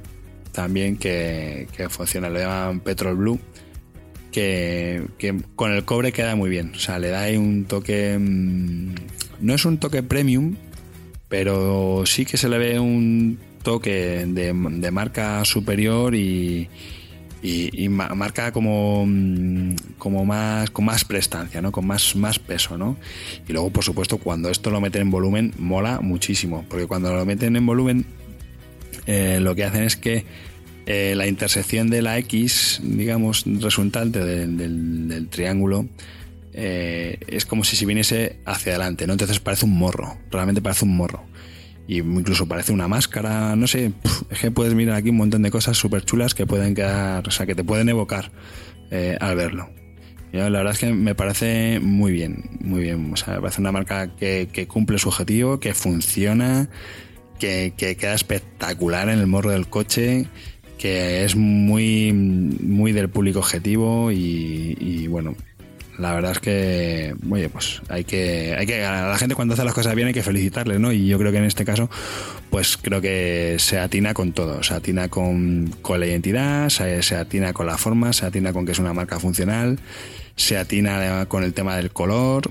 [0.53, 3.41] también que, que funciona, lo llaman Petrol Blue,
[4.31, 5.03] que,
[5.57, 6.73] con el cobre queda muy bien.
[6.75, 8.17] O sea, le da un toque.
[8.19, 8.95] Mm,
[9.41, 10.57] no es un toque premium,
[11.29, 16.69] pero sí que se le ve un toque de, marca superior y,
[17.43, 21.73] y, marca como, mm, como más con más prestancia, ¿no?
[21.73, 22.97] Con más, más peso, ¿no?
[23.49, 26.65] Y luego, por supuesto, cuando esto lo meten en volumen, mola muchísimo.
[26.69, 28.05] Porque cuando lo meten en volumen,
[29.07, 30.25] eh, lo que hacen es que
[30.87, 35.87] eh, la intersección de la X, digamos, resultante del, triángulo,
[36.53, 39.15] eh, es como si se viniese hacia adelante, ¿no?
[39.15, 41.30] Entonces parece un morro, realmente parece un morro.
[41.91, 43.91] Y incluso parece una máscara, no sé,
[44.31, 47.33] es que puedes mirar aquí un montón de cosas súper chulas que pueden quedar, o
[47.33, 48.31] sea, que te pueden evocar
[48.93, 49.69] eh, al verlo.
[50.31, 53.13] la verdad es que me parece muy bien, muy bien.
[53.13, 56.69] O sea, me parece una marca que, cumple su objetivo, que funciona,
[57.41, 60.29] que, que, queda espectacular en el morro del coche
[60.81, 65.35] que es muy, muy del público objetivo y, bueno,
[66.01, 69.65] la verdad es que, oye, pues hay que, hay que, a la gente cuando hace
[69.65, 70.93] las cosas bien hay que felicitarle, ¿no?
[70.93, 71.91] Y yo creo que en este caso,
[72.51, 77.17] pues creo que se atina con todo, se atina con, con la identidad, se, se,
[77.17, 79.79] atina con la forma, se atina con que es una marca funcional,
[80.37, 82.51] se atina con el tema del color,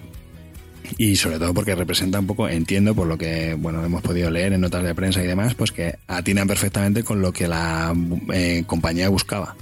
[0.98, 4.54] y sobre todo porque representa un poco, entiendo por lo que bueno hemos podido leer
[4.54, 7.94] en notas de prensa y demás, pues que atinan perfectamente con lo que la
[8.34, 9.56] eh, compañía buscaba.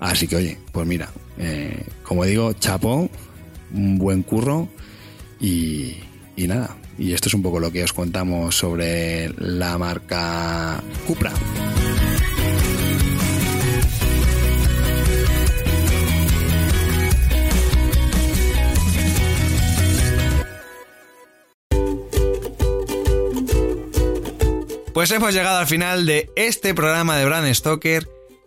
[0.00, 3.08] Así que oye, pues mira, eh, como digo, chapo,
[3.72, 4.68] un buen curro
[5.40, 5.96] y,
[6.36, 6.76] y nada.
[6.98, 11.32] Y esto es un poco lo que os contamos sobre la marca Cupra.
[24.94, 28.08] Pues hemos llegado al final de este programa de Brand Stoker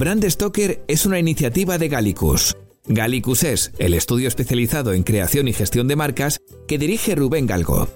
[0.00, 2.56] Brand Stoker es una iniciativa de Gallicus.
[2.86, 7.86] Gallicus es el estudio especializado en creación y gestión de marcas que dirige Rubén Galgo.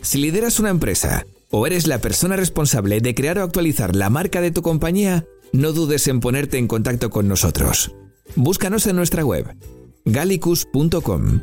[0.00, 4.40] Si lideras una empresa o eres la persona responsable de crear o actualizar la marca
[4.40, 7.94] de tu compañía, no dudes en ponerte en contacto con nosotros.
[8.36, 9.54] Búscanos en nuestra web
[10.06, 11.42] gallicus.com.